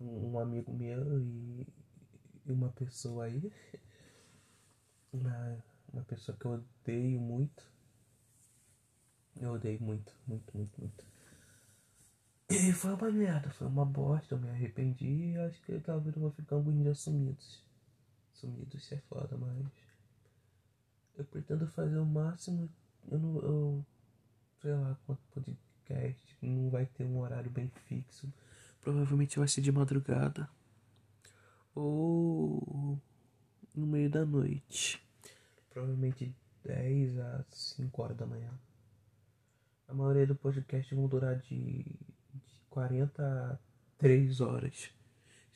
Um 0.00 0.38
amigo 0.38 0.72
meu 0.72 1.20
e 1.20 1.66
uma 2.46 2.70
pessoa 2.70 3.24
aí. 3.24 3.52
Uma, 5.12 5.64
uma 5.90 6.02
pessoa 6.02 6.36
que 6.36 6.44
eu 6.44 6.50
odeio 6.50 7.18
muito 7.18 7.64
eu 9.40 9.52
odeio 9.52 9.80
muito, 9.82 10.14
muito, 10.26 10.56
muito, 10.56 10.80
muito. 10.80 11.04
E 12.48 12.72
foi 12.72 12.94
uma 12.94 13.10
merda, 13.10 13.50
foi 13.50 13.66
uma 13.66 13.84
bosta, 13.84 14.34
eu 14.34 14.38
me 14.38 14.48
arrependi 14.48 15.32
e 15.32 15.36
acho 15.38 15.60
que 15.62 15.78
talvez 15.80 16.14
eu 16.14 16.22
vou 16.22 16.30
ficar 16.30 16.56
alguns 16.56 16.82
dias 16.82 17.00
sumidos. 17.00 17.65
Sumidos, 18.40 18.82
isso 18.82 18.94
é 18.94 18.98
foda, 19.08 19.36
mas. 19.36 19.66
Eu 21.16 21.24
pretendo 21.24 21.66
fazer 21.68 21.98
o 21.98 22.06
máximo. 22.06 22.68
Eu 23.10 23.18
não. 23.18 23.36
Eu, 23.40 23.86
sei 24.60 24.74
lá 24.74 24.98
quanto 25.06 25.20
podcast. 25.32 26.36
Não 26.42 26.70
vai 26.70 26.86
ter 26.86 27.04
um 27.04 27.18
horário 27.18 27.50
bem 27.50 27.70
fixo. 27.86 28.32
Provavelmente 28.80 29.38
vai 29.38 29.48
ser 29.48 29.60
de 29.60 29.72
madrugada. 29.72 30.48
Ou 31.74 33.00
no 33.74 33.86
meio 33.86 34.10
da 34.10 34.24
noite. 34.24 35.02
Provavelmente 35.70 36.34
10 36.64 37.18
a 37.18 37.44
5 37.50 38.02
horas 38.02 38.16
da 38.16 38.26
manhã. 38.26 38.50
A 39.88 39.94
maioria 39.94 40.26
do 40.26 40.34
podcast 40.34 40.94
vão 40.94 41.06
durar 41.06 41.38
de, 41.38 41.82
de 41.82 42.60
40 42.68 43.22
a 43.22 43.58
3 43.98 44.40
horas. 44.40 44.90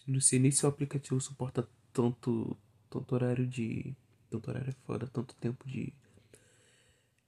Não 0.06 0.20
sei 0.20 0.38
nem 0.38 0.50
se 0.50 0.64
o 0.64 0.68
aplicativo 0.68 1.20
suporta 1.20 1.68
tanto, 1.92 2.56
tanto 2.90 3.14
horário 3.14 3.46
de. 3.46 3.94
Tanto 4.28 4.50
horário 4.50 4.70
é 4.70 4.74
foda, 4.86 5.06
tanto 5.06 5.34
tempo 5.36 5.66
de. 5.68 5.92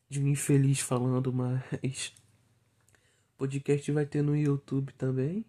De 0.08 0.20
um 0.20 0.28
infeliz 0.28 0.80
falando, 0.80 1.32
mas. 1.32 2.12
Podcast 3.38 3.90
vai 3.92 4.04
ter 4.04 4.22
no 4.22 4.36
YouTube 4.36 4.92
também. 4.92 5.44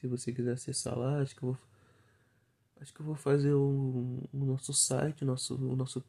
Se 0.00 0.06
você 0.06 0.32
quiser 0.32 0.52
acessar 0.52 0.98
lá, 0.98 1.20
acho 1.20 1.34
que 1.34 1.42
eu 1.42 1.50
vou. 1.50 1.58
Acho 2.80 2.92
que 2.92 3.00
eu 3.00 3.06
vou 3.06 3.14
fazer 3.14 3.52
o, 3.54 4.28
o 4.32 4.44
nosso 4.44 4.72
site, 4.74 5.22
o 5.22 5.26
nosso, 5.26 5.54
o 5.54 5.76
nosso 5.76 6.04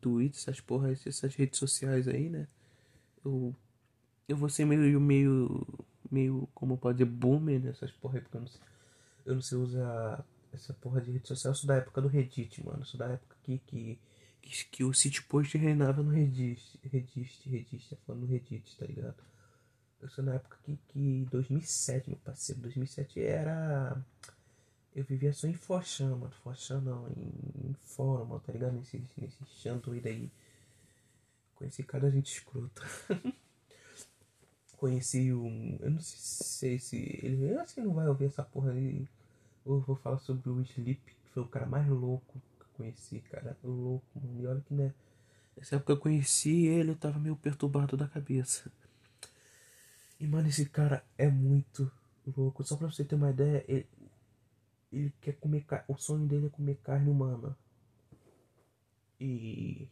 Twitter, 0.00 0.38
essas 0.38 0.60
porras, 0.60 1.06
essas 1.06 1.34
redes 1.34 1.58
sociais 1.58 2.06
aí, 2.06 2.28
né? 2.28 2.46
Eu 3.24 3.54
eu 4.28 4.36
vou 4.36 4.48
ser 4.50 4.66
meio, 4.66 5.00
meio, 5.00 5.66
meio, 6.10 6.48
como 6.54 6.76
pode 6.76 6.98
dizer, 6.98 7.10
boomer 7.10 7.60
nessas 7.60 7.90
porra 7.92 8.18
aí, 8.18 8.20
porque 8.20 8.36
eu 8.36 8.42
não 8.42 8.48
sei, 8.48 8.60
eu 9.24 9.34
não 9.34 9.40
sei 9.40 9.58
usar 9.58 10.24
essa 10.58 10.74
porra 10.74 11.00
de 11.00 11.10
rede 11.10 11.26
social. 11.26 11.54
Sou 11.54 11.66
da 11.66 11.76
época 11.76 12.00
do 12.00 12.08
Reddit, 12.08 12.64
mano. 12.64 12.84
Sou 12.84 12.98
da 12.98 13.06
época 13.06 13.36
que, 13.44 13.58
que, 13.58 13.98
que, 14.42 14.64
que 14.66 14.84
o 14.84 14.92
Post 15.28 15.56
reinava 15.56 16.02
no 16.02 16.10
Reddit, 16.10 16.78
Reddit, 16.84 17.48
Reddit, 17.48 17.88
tá 17.90 17.96
falando 18.06 18.22
no 18.22 18.26
Reddit, 18.28 18.76
tá 18.76 18.86
ligado? 18.86 19.16
Sou 20.08 20.22
na 20.24 20.34
época 20.34 20.58
que, 20.64 20.78
que 20.88 21.26
2007, 21.30 22.10
meu 22.10 22.18
parceiro, 22.18 22.60
2007 22.62 23.20
era... 23.20 24.00
Eu 24.94 25.04
vivia 25.04 25.32
só 25.32 25.46
em 25.46 25.54
Forchan, 25.54 26.16
mano. 26.16 26.32
Forchan 26.42 26.80
não, 26.80 27.08
em, 27.08 27.70
em 27.70 27.74
fórum, 27.74 28.38
tá 28.40 28.52
ligado? 28.52 28.72
Nesse, 28.72 29.02
nesse 29.16 29.36
chantoid 29.60 30.06
aí. 30.08 30.30
Conheci 31.54 31.82
cada 31.82 32.10
gente 32.10 32.32
escrota. 32.32 32.82
conheci 34.78 35.32
um. 35.32 35.76
Eu 35.80 35.90
não 35.90 36.00
sei 36.00 36.78
se 36.78 36.96
ele. 37.22 37.52
Eu 37.52 37.60
acho 37.60 37.74
que 37.74 37.80
não 37.80 37.92
vai 37.92 38.08
ouvir 38.08 38.26
essa 38.26 38.42
porra 38.42 38.72
aí. 38.72 39.06
Eu 39.64 39.80
vou 39.80 39.96
falar 39.96 40.18
sobre 40.18 40.48
o 40.48 40.60
Sleep, 40.62 41.00
que 41.04 41.30
foi 41.30 41.42
o 41.42 41.48
cara 41.48 41.66
mais 41.66 41.86
louco 41.88 42.40
que 42.58 42.62
eu 42.62 42.68
conheci, 42.76 43.20
cara. 43.30 43.56
Louco, 43.62 44.06
mano. 44.14 44.40
E 44.40 44.46
olha 44.46 44.60
que 44.60 44.74
né. 44.74 44.94
Nessa 45.56 45.76
época 45.76 45.92
eu 45.92 45.98
conheci 45.98 46.66
ele, 46.66 46.92
eu 46.92 46.96
tava 46.96 47.18
meio 47.18 47.36
perturbado 47.36 47.96
da 47.96 48.06
cabeça. 48.06 48.70
E 50.20 50.26
mano, 50.26 50.48
esse 50.48 50.66
cara 50.66 51.04
é 51.16 51.28
muito 51.28 51.90
louco. 52.36 52.62
Só 52.64 52.76
pra 52.76 52.88
você 52.88 53.04
ter 53.04 53.14
uma 53.14 53.30
ideia, 53.30 53.64
ele, 53.68 53.86
ele 54.92 55.12
quer 55.20 55.34
comer 55.34 55.64
carne. 55.64 55.84
O 55.88 55.96
sonho 55.96 56.26
dele 56.26 56.46
é 56.46 56.50
comer 56.50 56.76
carne 56.82 57.10
humana. 57.10 57.56
E. 59.20 59.88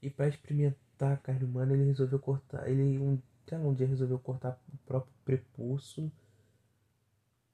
E 0.00 0.10
pra 0.10 0.28
experimentar 0.28 1.12
a 1.12 1.16
carne 1.16 1.44
humana, 1.44 1.72
ele 1.72 1.84
resolveu 1.84 2.18
cortar. 2.18 2.68
Ele 2.68 2.98
um, 2.98 3.18
um 3.52 3.74
dia 3.74 3.86
resolveu 3.86 4.18
cortar 4.18 4.60
o 4.72 4.76
próprio 4.86 5.12
prepulso, 5.24 6.10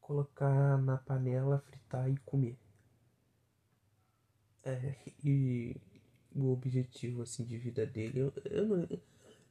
colocar 0.09 0.79
na 0.79 0.97
panela, 0.97 1.59
fritar 1.59 2.11
e 2.11 2.17
comer. 2.25 2.57
É, 4.65 4.95
e 5.23 5.77
o 6.35 6.51
objetivo 6.51 7.23
assim 7.23 7.45
de 7.45 7.59
vida 7.59 7.85
dele, 7.85 8.21
eu, 8.21 8.33
eu 8.47 8.67
não, 8.67 8.89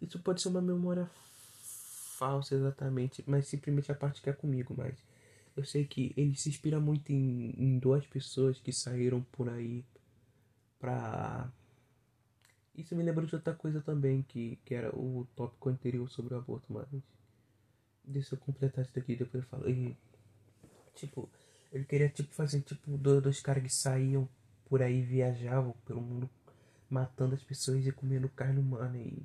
isso 0.02 0.20
pode 0.20 0.42
ser 0.42 0.50
uma 0.50 0.62
memória 0.62 1.10
falsa 2.18 2.56
exatamente, 2.56 3.24
mas 3.28 3.48
simplesmente 3.48 3.92
a 3.92 3.96
parte 3.96 4.22
que 4.22 4.30
é 4.30 4.34
comigo, 4.34 4.74
mas 4.76 4.98
eu 5.56 5.64
sei 5.64 5.86
que 5.86 6.12
ele 6.18 6.36
se 6.36 6.50
inspira 6.50 6.80
muito 6.80 7.12
em, 7.12 7.52
em 7.58 7.78
duas 7.78 8.06
pessoas 8.08 8.60
que 8.60 8.74
saíram 8.74 9.22
por 9.32 9.50
aí 9.50 9.86
pra 10.80 11.52
isso 12.76 12.96
me 12.96 13.04
lembra 13.04 13.26
de 13.26 13.34
outra 13.36 13.54
coisa 13.56 13.82
também, 13.82 14.22
que, 14.24 14.58
que 14.64 14.76
era 14.76 14.96
o 14.96 15.28
tópico 15.36 15.70
anterior 15.70 16.08
sobre 16.10 16.36
o 16.36 16.38
aborto, 16.38 16.72
mas. 16.72 16.88
Deixa 18.04 18.36
eu 18.36 18.40
completar 18.40 18.86
isso 18.86 18.94
daqui 18.94 19.16
depois 19.16 19.44
eu 19.44 19.50
falo. 19.50 19.68
E, 19.70 19.98
tipo, 20.98 21.30
ele 21.72 21.86
queria 21.86 22.10
tipo 22.10 22.34
fazer 22.34 22.62
tipo 22.62 22.98
dois 22.98 23.40
caras 23.42 23.64
que 23.64 23.70
saíam 23.70 24.28
por 24.66 24.82
aí, 24.82 25.02
viajavam 25.02 25.74
pelo 25.86 26.02
mundo 26.02 26.30
matando 26.90 27.36
as 27.36 27.44
pessoas 27.44 27.86
e 27.86 27.92
comendo 27.92 28.30
carne 28.30 28.60
humana. 28.60 28.98
E, 28.98 29.24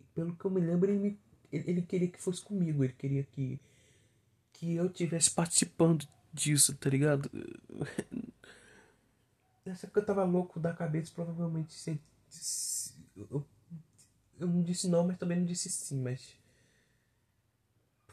e 0.00 0.04
pelo 0.14 0.34
que 0.34 0.44
eu 0.44 0.50
me 0.50 0.60
lembro, 0.60 0.90
ele, 0.90 0.98
me, 0.98 1.18
ele, 1.52 1.70
ele, 1.70 1.82
queria 1.82 2.08
que 2.08 2.20
fosse 2.20 2.42
comigo, 2.42 2.84
ele 2.84 2.94
queria 2.94 3.22
que, 3.24 3.60
que 4.52 4.74
eu 4.74 4.88
tivesse 4.88 5.30
participando 5.30 6.06
disso, 6.32 6.74
tá 6.76 6.90
ligado? 6.90 7.30
Nessa 9.64 9.86
época 9.86 10.00
eu 10.00 10.06
tava 10.06 10.24
louco 10.24 10.60
da 10.60 10.72
cabeça, 10.72 11.12
provavelmente 11.14 11.74
se 11.74 12.00
eu, 13.16 13.44
eu 14.38 14.46
não 14.46 14.62
disse 14.62 14.88
não, 14.88 15.06
mas 15.06 15.18
também 15.18 15.38
não 15.38 15.46
disse 15.46 15.70
sim, 15.70 16.00
mas. 16.00 16.36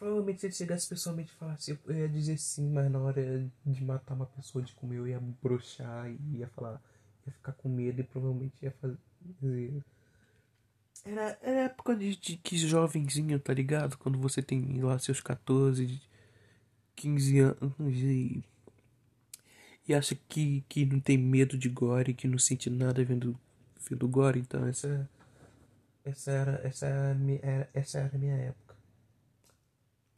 Provavelmente 0.03 0.41
se 0.41 0.47
ele 0.47 0.53
chegasse 0.53 0.89
pessoalmente 0.89 1.31
e 1.31 1.35
falasse, 1.37 1.79
eu 1.87 1.95
ia 1.95 2.09
dizer 2.09 2.37
sim, 2.37 2.69
mas 2.69 2.91
na 2.91 2.99
hora 2.99 3.49
de 3.65 3.81
matar 3.85 4.15
uma 4.15 4.25
pessoa, 4.25 4.61
de 4.61 4.73
comer, 4.73 4.97
eu 4.97 5.07
ia 5.07 5.19
brochar 5.41 6.11
e 6.11 6.39
ia 6.39 6.47
falar, 6.49 6.81
ia 7.25 7.31
ficar 7.31 7.53
com 7.53 7.69
medo 7.69 8.01
e 8.01 8.03
provavelmente 8.03 8.53
ia 8.61 8.71
fazer. 8.81 9.81
Era, 11.05 11.39
era 11.41 11.61
época 11.61 11.95
de, 11.95 12.17
de 12.17 12.35
que 12.35 12.57
jovenzinho, 12.57 13.39
tá 13.39 13.53
ligado? 13.53 13.97
Quando 13.97 14.19
você 14.19 14.41
tem 14.41 14.81
lá 14.81 14.99
seus 14.99 15.21
14, 15.21 16.01
15 16.97 17.39
anos 17.39 17.95
e, 17.95 18.43
e 19.87 19.93
acha 19.95 20.15
que, 20.27 20.65
que 20.67 20.85
não 20.85 20.99
tem 20.99 21.17
medo 21.17 21.57
de 21.57 21.69
gore, 21.69 22.13
que 22.13 22.27
não 22.27 22.37
sente 22.37 22.69
nada 22.69 23.05
vendo 23.05 23.39
filho 23.79 23.99
do 23.99 24.09
Gore, 24.09 24.41
então 24.41 24.67
essa 24.67 25.09
essa 26.03 26.31
era 26.31 26.61
essa 26.67 26.87
era, 26.87 27.69
essa 27.73 27.99
era 27.99 28.11
a 28.13 28.19
minha 28.19 28.35
época. 28.35 28.62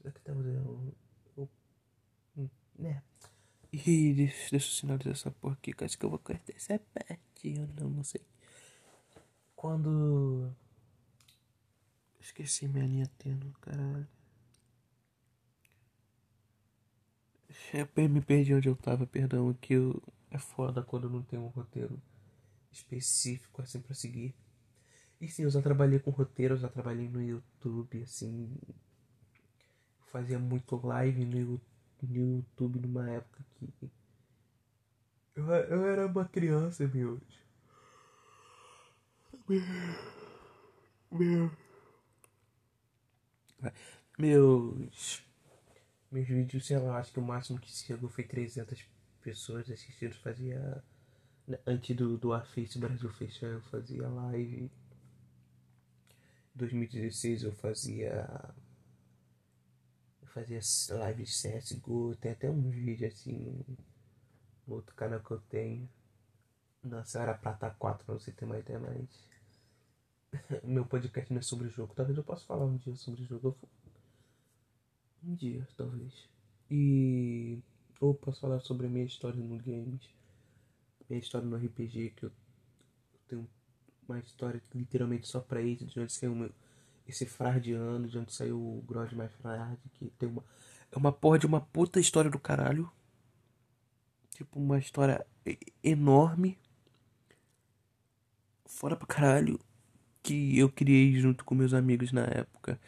Apesar 0.06 0.20
que 0.20 0.30
eu, 0.30 0.96
eu 1.38 2.50
Né? 2.78 3.02
E 3.72 4.14
deixa, 4.14 4.52
deixa 4.52 4.68
eu 4.68 4.72
sinalizar 4.72 5.14
essa 5.14 5.32
porra 5.32 5.54
aqui, 5.54 5.74
que 5.74 5.84
acho 5.84 5.98
que 5.98 6.06
eu 6.06 6.10
vou 6.10 6.20
cortar 6.20 6.54
essa 6.56 6.80
parte. 6.80 7.20
Eu 7.44 7.68
não, 7.80 7.90
não 7.90 8.04
sei. 8.04 8.22
Quando. 9.56 10.54
Esqueci 12.20 12.68
minha 12.68 12.86
linha 12.86 13.08
tênue, 13.18 13.54
caralho. 13.62 14.08
Eu 17.74 18.10
me 18.10 18.22
perdi 18.22 18.54
onde 18.54 18.70
eu 18.70 18.76
tava, 18.76 19.06
perdão. 19.08 19.54
Que 19.54 19.74
eu... 19.74 20.02
é 20.32 20.38
foda 20.38 20.82
quando 20.84 21.10
não 21.10 21.22
tem 21.24 21.40
um 21.40 21.48
roteiro 21.48 22.02
específico 22.72 23.62
assim 23.62 23.80
pra 23.82 23.94
seguir. 23.94 24.36
E 25.20 25.28
sim, 25.30 25.44
eu 25.44 25.50
já 25.50 25.62
trabalhei 25.62 26.00
com 26.00 26.12
roteiro, 26.12 26.56
eu 26.56 26.60
já 26.60 26.70
trabalhei 26.70 27.10
no 27.10 27.22
YouTube, 27.22 28.02
assim. 28.04 28.56
Fazia 30.16 30.40
muito 30.40 30.78
live 30.78 31.26
no, 31.26 31.62
no 32.02 32.16
YouTube 32.16 32.80
numa 32.80 33.12
época 33.12 33.46
que. 33.56 33.92
Eu, 35.36 35.46
eu 35.46 35.86
era 35.88 36.08
uma 36.08 36.24
criança, 36.24 36.88
meu. 36.88 37.20
Meu. 41.12 41.52
Meus. 44.18 45.22
Meus 46.10 46.28
vídeos, 46.30 46.66
sei 46.66 46.78
lá, 46.78 46.98
acho 46.98 47.12
que 47.12 47.20
o 47.20 47.22
máximo 47.22 47.60
que 47.60 47.70
chegou 47.70 48.10
foi 48.10 48.24
300 48.24 48.86
pessoas 49.22 49.70
assistindo. 49.70 50.16
Fazia. 50.16 50.82
Antes 51.68 51.94
do, 51.94 52.18
do 52.18 52.32
Aface 52.32 52.80
Brasil 52.80 53.10
Festival, 53.10 53.56
eu 53.56 53.62
fazia 53.64 54.08
live. 54.08 54.72
2016 56.56 57.44
eu 57.44 57.52
fazia. 57.52 58.56
Eu 60.36 60.42
fazia 60.42 60.60
live 60.98 61.24
de 61.24 61.32
CSGO. 61.32 62.16
Tem 62.18 62.32
até 62.32 62.50
um 62.50 62.70
vídeo 62.70 63.08
assim. 63.08 63.64
No 64.68 64.76
outro 64.76 64.94
canal 64.96 65.22
que 65.22 65.32
eu 65.32 65.40
tenho. 65.40 65.90
Nossa, 66.84 67.22
era 67.22 67.34
Prata 67.34 67.70
4, 67.70 68.06
pra 68.06 68.14
você 68.16 68.32
ter 68.32 68.46
uma 68.46 68.60
ideia, 68.60 68.80
mas. 68.80 69.28
Meu 70.64 70.86
podcast 70.86 71.32
não 71.32 71.40
é 71.40 71.42
sobre 71.42 71.68
o 71.68 71.72
jogo. 71.72 71.94
Talvez 71.96 72.18
eu 72.18 72.24
possa 72.24 72.46
falar 72.46 72.66
um 72.66 72.78
dia 72.78 72.96
sobre 72.96 73.22
o 73.22 73.26
jogo. 73.26 73.58
Um 75.24 75.34
dia, 75.36 75.66
talvez. 75.78 76.28
E. 76.70 77.60
Ou 78.02 78.14
posso 78.14 78.42
falar 78.42 78.60
sobre 78.60 78.88
a 78.88 78.90
minha 78.90 79.06
história 79.06 79.40
no 79.40 79.58
games. 79.58 80.10
Minha 81.10 81.22
história 81.22 81.48
no 81.48 81.56
RPG, 81.56 82.10
que 82.12 82.26
eu 82.26 82.32
tenho 83.28 83.48
uma 84.08 84.20
história 84.20 84.62
literalmente 84.74 85.28
só 85.28 85.40
pra 85.40 85.62
isso, 85.62 85.86
de 85.86 86.00
onde 86.00 86.12
saiu 86.12 86.36
meu, 86.36 86.52
esse 87.08 87.26
Frardiano, 87.26 88.08
de 88.08 88.18
onde 88.18 88.34
saiu 88.34 88.58
o 88.58 88.82
Grod 88.88 89.14
mais 89.16 89.32
Frard, 89.34 89.78
que 89.94 90.10
tem 90.18 90.30
uma. 90.30 90.44
É 90.92 90.98
uma 90.98 91.12
porra 91.12 91.38
de 91.38 91.46
uma 91.46 91.62
puta 91.62 92.00
história 92.00 92.30
do 92.30 92.40
caralho. 92.40 92.90
Tipo, 94.32 94.60
uma 94.60 94.80
história 94.80 95.26
enorme. 95.84 96.58
Fora 98.66 98.96
pra 98.96 99.08
caralho. 99.08 99.60
Que 100.24 100.58
eu 100.58 100.70
criei 100.70 101.14
junto 101.20 101.46
com 101.46 101.54
meus 101.54 101.74
amigos 101.74 102.12
na 102.12 102.24
época. 102.24 102.80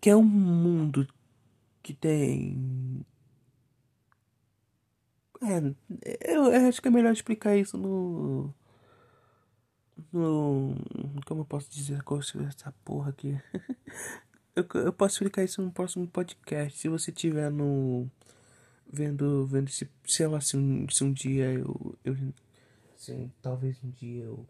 Que 0.00 0.10
é 0.10 0.16
um 0.16 0.22
mundo 0.22 1.06
que 1.82 1.92
tem. 1.92 3.04
É, 5.42 6.32
eu 6.34 6.68
acho 6.68 6.80
que 6.80 6.88
é 6.88 6.90
melhor 6.90 7.12
explicar 7.12 7.56
isso 7.56 7.76
no 7.76 8.54
no. 10.12 10.74
Como 11.26 11.42
eu 11.42 11.44
posso 11.44 11.70
dizer 11.70 12.02
essa 12.48 12.72
porra 12.84 13.10
aqui? 13.10 13.38
eu, 14.56 14.66
eu 14.80 14.92
posso 14.92 15.16
explicar 15.16 15.44
isso 15.44 15.62
no 15.62 15.70
próximo 15.70 16.06
podcast. 16.06 16.78
Se 16.78 16.88
você 16.88 17.12
tiver 17.12 17.50
no. 17.50 18.08
Vendo. 18.90 19.46
Vendo 19.46 19.70
se. 19.70 19.88
Sei 20.06 20.26
lá, 20.26 20.40
se 20.40 20.56
um, 20.56 20.88
se 20.88 21.04
um 21.04 21.12
dia 21.12 21.52
eu. 21.52 21.98
eu 22.04 22.16
se, 22.96 23.30
talvez 23.42 23.82
um 23.82 23.90
dia 23.90 24.24
eu. 24.24 24.46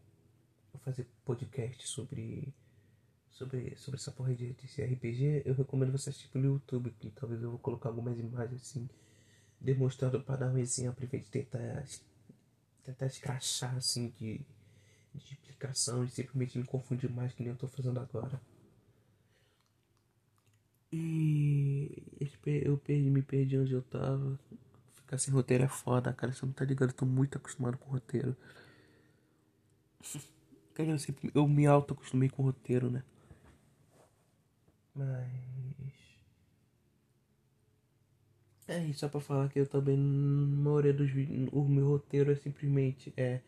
Vou 0.72 0.80
fazer 0.84 1.06
podcast 1.24 1.86
sobre. 1.88 2.52
Sobre, 3.30 3.74
sobre 3.76 3.98
essa 3.98 4.12
porra 4.12 4.34
de, 4.34 4.52
de 4.52 4.82
RPG, 4.82 5.42
eu 5.46 5.54
recomendo 5.54 5.90
você 5.90 6.10
assistir 6.10 6.28
pelo 6.28 6.44
YouTube, 6.44 6.94
que 7.00 7.10
talvez 7.10 7.42
eu 7.42 7.50
vou 7.50 7.58
colocar 7.58 7.88
algumas 7.88 8.20
imagens 8.20 8.60
assim, 8.60 8.88
demonstrando 9.58 10.20
para 10.20 10.36
dar 10.36 10.52
um 10.52 10.58
exemplo, 10.58 11.02
em 11.02 11.08
vez 11.08 11.24
de 11.24 11.30
tentar, 11.30 11.82
tentar 12.84 13.06
escrachar 13.06 13.74
assim 13.74 14.12
de, 14.20 14.42
de 15.14 15.34
explicação 15.34 16.04
e 16.04 16.08
simplesmente 16.08 16.58
me 16.58 16.64
confundir 16.64 17.10
mais 17.10 17.32
que 17.32 17.42
nem 17.42 17.52
eu 17.52 17.58
tô 17.58 17.68
fazendo 17.68 18.00
agora. 18.00 18.40
E 20.92 22.02
eu 22.44 22.76
perdi, 22.78 23.08
me 23.10 23.22
perdi 23.22 23.58
onde 23.58 23.72
eu 23.72 23.82
tava. 23.82 24.38
Ficar 24.94 25.18
sem 25.18 25.32
roteiro 25.32 25.64
é 25.64 25.68
foda, 25.68 26.12
cara. 26.12 26.32
Você 26.32 26.44
não 26.44 26.52
tá 26.52 26.64
ligado, 26.64 26.90
eu 26.90 26.94
tô 26.96 27.06
muito 27.06 27.38
acostumado 27.38 27.78
com 27.78 27.90
roteiro. 27.90 28.36
Cara, 30.74 30.88
eu, 30.90 30.98
sempre, 30.98 31.30
eu 31.34 31.46
me 31.46 31.66
auto 31.66 31.92
acostumei 31.92 32.28
com 32.30 32.42
roteiro, 32.42 32.90
né? 32.90 33.02
Mas. 34.94 35.72
É 38.68 38.78
isso, 38.84 39.00
só 39.00 39.08
pra 39.08 39.20
falar 39.20 39.48
que 39.48 39.58
eu 39.58 39.66
também, 39.66 39.96
na 39.96 40.56
maioria 40.62 40.92
dos 40.92 41.10
vídeos, 41.10 41.48
o 41.52 41.62
meu 41.64 41.88
roteiro 41.88 42.30
é 42.30 42.36
simplesmente 42.36 43.12
é 43.16 43.40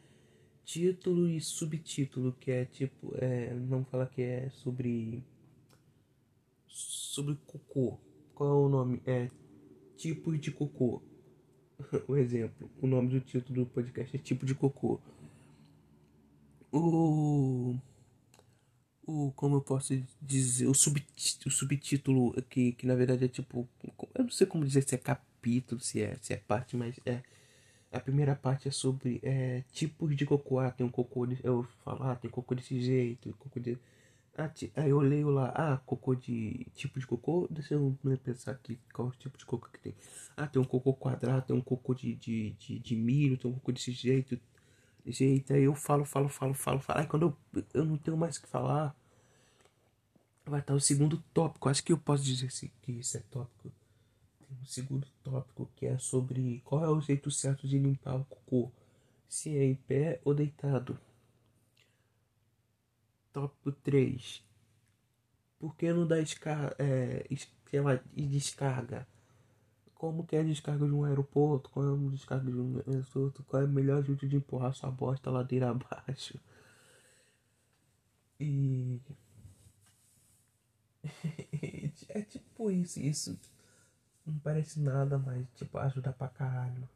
título 0.65 1.29
e 1.29 1.41
subtítulo, 1.41 2.33
que 2.41 2.51
é 2.51 2.65
tipo, 2.65 3.15
é, 3.19 3.53
não 3.55 3.85
fala 3.85 4.07
que 4.07 4.23
é 4.23 4.51
sobre 4.51 5.23
sobre 6.69 7.37
cocô. 7.47 7.99
Qual 8.35 8.51
é 8.51 8.67
o 8.67 8.69
nome? 8.69 9.01
É 9.07 9.29
tipos 9.97 10.41
de 10.41 10.51
cocô. 10.51 11.03
o 12.09 12.17
exemplo, 12.17 12.71
o 12.81 12.87
nome 12.87 13.09
do 13.09 13.21
título 13.21 13.65
do 13.65 13.67
podcast 13.67 14.17
é 14.17 14.19
tipo 14.19 14.45
de 14.47 14.55
cocô. 14.55 15.01
O 16.73 17.77
o 19.07 19.33
como 19.33 19.57
eu 19.57 19.61
posso 19.61 19.95
dizer, 20.21 20.67
o, 20.67 20.75
sub, 20.75 21.05
o 21.47 21.51
subtítulo 21.51 22.33
que, 22.49 22.73
que 22.73 22.87
na 22.87 22.95
verdade 22.95 23.27
é 23.27 23.29
tipo, 23.29 23.69
eu 24.15 24.25
não 24.25 24.31
sei 24.31 24.47
como 24.47 24.65
dizer 24.65 24.83
se 24.83 24.95
é 24.95 24.99
capítulo, 24.99 25.81
se 25.81 26.01
é, 26.03 26.17
se 26.21 26.33
é 26.33 26.37
parte, 26.37 26.77
mas 26.77 26.99
é 27.05 27.23
a 27.95 28.01
primeira 28.01 28.35
parte 28.35 28.69
é 28.69 28.71
sobre 28.71 29.21
é, 29.23 29.63
tipos 29.73 30.17
de 30.17 30.27
cocô. 30.27 30.59
Ah, 30.59 30.71
tem 30.71 30.87
um 30.87 30.91
cocô. 30.91 31.27
De, 31.27 31.39
eu 31.45 31.65
falo, 31.85 32.03
ah, 32.05 32.17
tem 32.17 32.31
cocô 32.31 32.55
desse 32.55 32.81
jeito, 32.81 33.35
cocô 33.39 33.61
de. 33.61 33.79
Ah, 34.37 34.51
aí 34.77 34.91
eu 34.91 35.01
leio 35.01 35.31
lá, 35.31 35.53
ah, 35.55 35.79
cocô 35.87 36.15
de. 36.15 36.67
Tipo 36.75 36.99
de 36.99 37.07
cocô. 37.07 37.47
Deixa 37.51 37.75
eu 37.75 37.97
pensar 38.25 38.53
aqui 38.53 38.79
qual 38.93 39.11
tipo 39.13 39.39
de 39.39 39.47
cocô 39.47 39.69
que 39.69 39.79
tem. 39.79 39.95
Ah, 40.37 40.47
tem 40.47 40.61
um 40.61 40.65
cocô 40.65 40.93
quadrado, 40.95 41.47
tem 41.47 41.57
um 41.57 41.61
cocô 41.61 41.95
de, 41.95 42.15
de, 42.17 42.51
de, 42.53 42.79
de 42.81 42.97
milho, 42.97 43.39
tem 43.39 43.51
um 43.51 43.55
cocô 43.55 43.73
desse 43.73 43.93
jeito. 43.93 44.39
Jeito. 45.07 45.53
Aí 45.53 45.65
eu 45.65 45.75
falo, 45.75 46.05
falo, 46.05 46.29
falo, 46.29 46.55
falo, 46.55 46.81
falo. 46.81 47.01
Aí 47.01 47.07
quando 47.07 47.37
eu, 47.55 47.63
eu 47.75 47.85
não 47.85 47.97
tenho 47.99 48.17
mais 48.17 48.37
o 48.37 48.43
que 48.43 48.49
falar, 48.49 48.97
vai 50.47 50.61
estar 50.61 50.75
o 50.75 50.81
segundo 50.81 51.19
tópico. 51.33 51.69
Acho 51.69 51.85
que 51.85 51.93
eu 51.93 51.99
posso 51.99 52.25
dizer 52.25 52.49
que 52.83 52.93
isso 52.93 53.17
é 53.17 53.21
tópico 53.31 53.73
segundo 54.65 55.07
tópico 55.23 55.71
que 55.77 55.87
é 55.87 55.99
sobre 55.99 56.61
qual 56.65 56.85
é 56.85 56.89
o 56.89 57.01
jeito 57.01 57.31
certo 57.31 57.67
de 57.69 57.79
limpar 57.79 58.17
o 58.17 58.25
cocô, 58.25 58.71
se 59.29 59.57
é 59.57 59.65
em 59.65 59.75
pé 59.75 60.21
ou 60.25 60.35
deitado. 60.35 60.99
Tópico 63.33 63.73
3. 63.73 64.45
Por 65.59 65.75
que 65.77 65.93
não 65.93 66.07
dá 66.07 66.21
descarga, 66.21 66.77
é, 66.79 67.27
lá, 67.81 68.01
descarga? 68.15 69.07
Como 69.95 70.27
que 70.27 70.37
é 70.37 70.41
a 70.41 70.45
descarga 70.45 70.87
de 70.87 70.93
um 70.93 71.05
aeroporto? 71.05 71.71
Qual 71.71 71.87
é 71.87 71.93
a 71.93 72.11
descarga 72.11 72.51
de 72.51 72.59
um 72.59 72.77
aeroporto? 72.87 73.43
Qual 73.45 73.63
é 73.63 73.65
o 73.65 73.69
melhor 73.69 74.05
jeito 74.05 74.29
de 74.29 74.37
empurrar 74.37 74.75
sua 74.75 74.91
bosta 74.91 75.31
ladeira 75.31 75.71
abaixo? 75.71 76.39
E... 78.39 79.01
é 82.09 82.23
tipo 82.23 82.71
isso, 82.71 83.01
isso 83.01 83.39
não 84.27 84.39
parece 84.39 84.81
nada, 84.81 85.19
mas 85.19 85.47
tipo, 85.55 85.79
ajuda 85.79 86.13
pra 86.13 86.29
caralho. 86.29 86.89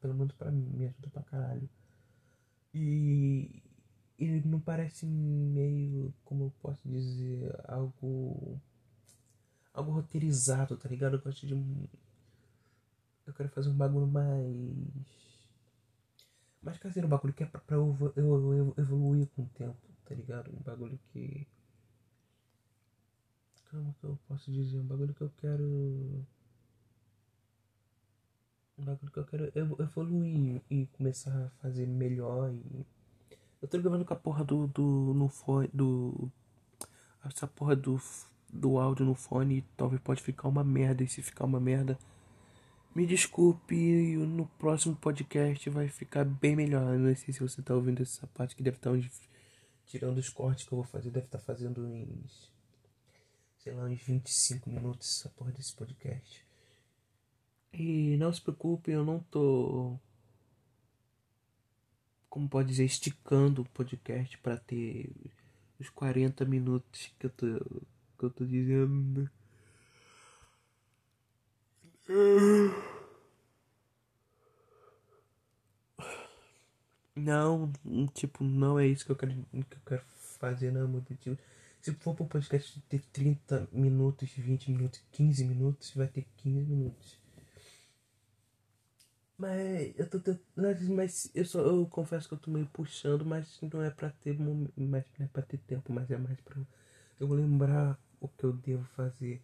Pelo 0.00 0.14
menos 0.14 0.32
pra 0.34 0.50
mim, 0.50 0.68
me 0.70 0.86
ajuda 0.86 1.08
pra 1.10 1.22
caralho. 1.22 1.68
E 2.72 3.62
ele 4.18 4.46
não 4.46 4.60
parece 4.60 5.06
meio, 5.06 6.14
como 6.24 6.44
eu 6.44 6.52
posso 6.62 6.88
dizer, 6.88 7.52
algo. 7.68 8.60
algo 9.74 9.92
roteirizado, 9.92 10.76
tá 10.76 10.88
ligado? 10.88 11.16
Eu 11.16 11.22
gosto 11.22 11.46
de. 11.46 11.54
Eu 13.26 13.34
quero 13.34 13.48
fazer 13.50 13.70
um 13.70 13.76
bagulho 13.76 14.06
mais. 14.06 14.46
Mais 16.62 16.78
caseiro, 16.78 17.06
um 17.06 17.10
bagulho 17.10 17.32
que 17.32 17.42
é 17.42 17.46
pra, 17.46 17.60
pra 17.60 17.76
eu, 17.76 17.96
eu, 18.16 18.54
eu 18.54 18.74
evoluir 18.76 19.26
com 19.28 19.42
o 19.42 19.48
tempo, 19.48 19.88
tá 20.04 20.14
ligado? 20.14 20.50
Um 20.50 20.62
bagulho 20.62 20.98
que. 21.12 21.46
Como 23.70 23.94
que 23.94 24.04
eu 24.04 24.18
posso 24.28 24.50
dizer? 24.52 24.78
Um 24.78 24.86
bagulho 24.86 25.14
que 25.14 25.22
eu 25.22 25.30
quero 25.38 26.26
um 28.80 28.84
bagulho 28.84 29.12
que 29.12 29.18
eu 29.18 29.24
quero 29.24 29.52
evoluir 29.78 30.62
e 30.70 30.86
começar 30.96 31.30
a 31.30 31.48
fazer 31.62 31.86
melhor. 31.86 32.52
E... 32.52 32.86
Eu 33.60 33.68
tô 33.68 33.78
gravando 33.78 34.04
com 34.04 34.14
a 34.14 34.16
porra 34.16 34.44
do. 34.44 34.66
do. 34.66 35.14
no 35.14 35.28
fone. 35.28 35.68
do. 35.72 36.30
Essa 37.24 37.46
porra 37.46 37.76
do 37.76 38.00
do 38.52 38.78
áudio 38.78 39.06
no 39.06 39.14
fone, 39.14 39.64
talvez 39.76 40.00
pode 40.02 40.22
ficar 40.22 40.48
uma 40.48 40.64
merda. 40.64 41.02
E 41.02 41.08
se 41.08 41.22
ficar 41.22 41.44
uma 41.44 41.60
merda, 41.60 41.98
me 42.94 43.06
desculpe. 43.06 44.16
No 44.16 44.46
próximo 44.58 44.96
podcast 44.96 45.68
vai 45.70 45.88
ficar 45.88 46.24
bem 46.24 46.56
melhor. 46.56 46.98
não 46.98 47.14
sei 47.14 47.32
se 47.32 47.40
você 47.40 47.62
tá 47.62 47.74
ouvindo 47.74 48.02
essa 48.02 48.26
parte 48.28 48.56
que 48.56 48.62
deve 48.62 48.76
estar 48.76 48.90
tá 48.92 48.98
tirando 49.86 50.18
os 50.18 50.28
cortes 50.28 50.66
que 50.66 50.72
eu 50.72 50.76
vou 50.76 50.84
fazer, 50.84 51.10
deve 51.10 51.26
estar 51.26 51.38
tá 51.38 51.44
fazendo 51.44 51.84
uns, 51.84 52.52
sei 53.58 53.72
lá, 53.72 53.84
uns 53.84 54.00
25 54.02 54.70
minutos 54.70 55.18
essa 55.18 55.28
porra 55.30 55.52
desse 55.52 55.74
podcast. 55.74 56.49
E 57.72 58.16
não 58.16 58.32
se 58.32 58.40
preocupe, 58.40 58.90
eu 58.90 59.04
não 59.04 59.20
tô 59.20 59.98
como 62.30 62.48
pode 62.48 62.68
dizer, 62.68 62.84
esticando 62.84 63.62
o 63.62 63.68
podcast 63.70 64.38
para 64.38 64.56
ter 64.56 65.10
os 65.80 65.90
40 65.90 66.44
minutos 66.44 67.12
que 67.18 67.26
eu 67.26 67.30
tô, 67.30 67.46
que 68.18 68.24
eu 68.24 68.30
tô 68.30 68.44
dizendo. 68.44 69.28
Não, 77.16 77.70
tipo, 78.14 78.44
não 78.44 78.78
é 78.78 78.86
isso 78.86 79.04
que 79.04 79.12
eu 79.12 79.16
quero, 79.16 79.32
que 79.50 79.76
eu 79.76 79.80
quero 79.84 80.02
fazer, 80.38 80.72
não, 80.72 80.88
meu 80.88 80.98
objetivo. 80.98 81.36
Se 81.80 81.92
for 81.94 82.16
um 82.20 82.26
podcast 82.26 82.80
ter 82.88 83.00
30 83.12 83.68
minutos, 83.72 84.30
20 84.30 84.70
minutos, 84.70 85.02
15 85.12 85.44
minutos, 85.44 85.92
vai 85.94 86.06
ter 86.06 86.26
15 86.38 86.64
minutos. 86.64 87.18
Mas 89.40 89.98
eu 89.98 90.06
tô 90.06 90.20
tentando. 90.20 90.94
Mas 90.94 91.30
eu 91.34 91.46
só 91.46 91.60
eu 91.60 91.86
confesso 91.86 92.28
que 92.28 92.34
eu 92.34 92.38
tô 92.38 92.50
meio 92.50 92.66
puxando, 92.66 93.24
mas 93.24 93.58
não 93.62 93.82
é 93.82 93.88
pra 93.88 94.10
ter 94.10 94.38
mais 94.38 94.68
não 94.76 95.24
é 95.24 95.28
pra 95.28 95.42
ter 95.42 95.56
tempo, 95.60 95.90
mas 95.90 96.10
é 96.10 96.18
mais 96.18 96.38
pra 96.42 96.60
eu 97.18 97.26
lembrar 97.32 97.98
o 98.20 98.28
que 98.28 98.44
eu 98.44 98.52
devo 98.52 98.84
fazer. 98.94 99.40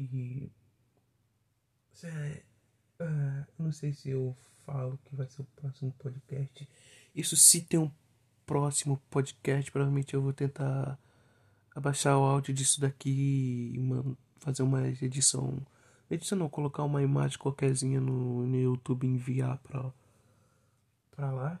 E. 0.00 0.50
Uh, 2.02 3.46
não 3.58 3.70
sei 3.70 3.92
se 3.92 4.08
eu 4.08 4.34
falo 4.64 4.98
que 5.04 5.14
vai 5.14 5.28
ser 5.28 5.42
o 5.42 5.46
próximo 5.56 5.92
podcast. 5.98 6.66
Isso 7.14 7.36
se 7.36 7.60
tem 7.60 7.78
um 7.78 7.90
próximo 8.46 8.96
podcast, 9.10 9.70
provavelmente 9.70 10.14
eu 10.14 10.22
vou 10.22 10.32
tentar 10.32 10.98
abaixar 11.74 12.16
o 12.18 12.22
áudio 12.22 12.54
disso 12.54 12.80
daqui 12.80 13.74
e 13.74 14.16
fazer 14.40 14.62
uma 14.62 14.88
edição 14.88 15.58
Edição 16.12 16.36
não, 16.36 16.46
colocar 16.46 16.84
uma 16.84 17.02
imagem 17.02 17.38
qualquerzinha 17.38 17.98
no, 17.98 18.46
no 18.46 18.60
YouTube 18.60 19.06
e 19.06 19.10
enviar 19.10 19.56
pra, 19.60 19.90
pra 21.10 21.32
lá. 21.32 21.58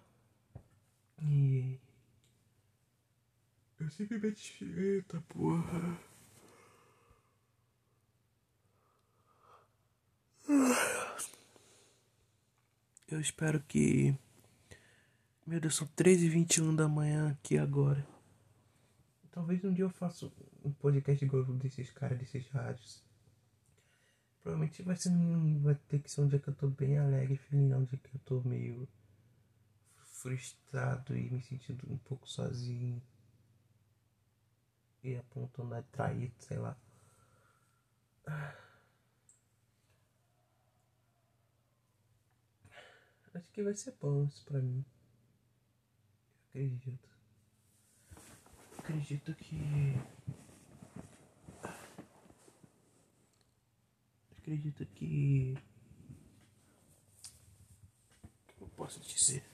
E. 1.22 1.78
Eu 3.80 3.90
simplesmente. 3.90 4.62
Eita 4.62 5.22
porra. 5.22 5.98
Eu 13.08 13.20
espero 13.22 13.58
que. 13.62 14.14
Meu 15.46 15.60
Deus, 15.60 15.76
são 15.76 15.88
3h21 15.96 16.76
da 16.76 16.86
manhã 16.86 17.30
aqui 17.30 17.56
agora. 17.56 18.06
Talvez 19.30 19.64
um 19.64 19.72
dia 19.72 19.86
eu 19.86 19.90
faça 19.90 20.30
um 20.62 20.72
podcast 20.72 21.24
igual 21.24 21.42
desses 21.54 21.90
caras, 21.90 22.18
desses 22.18 22.46
rádios. 22.48 23.02
Provavelmente 24.42 24.82
vai 24.82 24.96
ser 24.96 25.10
vai 25.60 25.74
ter 25.74 26.00
que 26.00 26.10
ser 26.10 26.20
um 26.20 26.26
dia 26.26 26.40
que 26.40 26.48
eu 26.48 26.54
tô 26.54 26.68
bem 26.68 26.98
alegre, 26.98 27.36
feliz, 27.36 27.70
não 27.70 27.78
um 27.80 27.84
dia 27.84 27.98
que 27.98 28.16
eu 28.16 28.20
tô 28.24 28.40
meio 28.42 28.88
frustrado 30.22 31.16
e 31.16 31.30
me 31.30 31.40
sentindo 31.42 31.86
um 31.90 31.98
pouco 31.98 32.28
sozinho. 32.28 33.00
E 35.02 35.16
apontando 35.16 35.74
a 35.74 35.82
traído, 35.82 36.34
sei 36.38 36.58
lá. 36.58 36.76
Acho 43.34 43.50
que 43.50 43.62
vai 43.62 43.74
ser 43.74 43.96
bom 44.00 44.24
isso 44.24 44.44
pra 44.44 44.60
mim. 44.60 44.84
Eu 46.54 46.66
acredito. 46.66 47.08
Acredito 48.78 49.34
que 49.34 49.96
acredito 54.42 54.84
que. 54.86 55.56
eu 58.60 58.66
posso 58.76 59.00
dizer? 59.00 59.44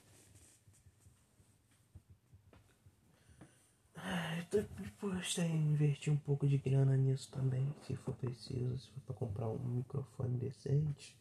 Ah, 3.94 4.38
eu 4.38 4.44
tô 4.46 4.82
disposto 4.82 5.40
a 5.40 5.44
investir 5.44 6.12
um 6.12 6.16
pouco 6.16 6.46
de 6.46 6.56
grana 6.56 6.96
nisso 6.96 7.30
também, 7.30 7.74
se 7.82 7.96
for 7.96 8.14
preciso, 8.14 8.78
se 8.78 8.90
for 8.92 9.00
pra 9.00 9.14
comprar 9.14 9.48
um 9.48 9.58
microfone 9.58 10.38
decente. 10.38 11.18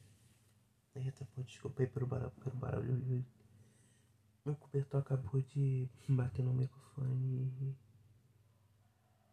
Eita, 0.95 1.27
pô, 1.35 1.43
desculpa 1.43 1.83
aí 1.83 1.87
pelo 1.87 2.07
barulho, 2.07 2.31
pelo 2.31 2.55
barulho. 2.55 3.25
Meu 4.45 4.55
cobertor 4.55 5.01
acabou 5.01 5.41
de 5.41 5.89
bater 6.07 6.43
no 6.43 6.53
microfone 6.53 7.75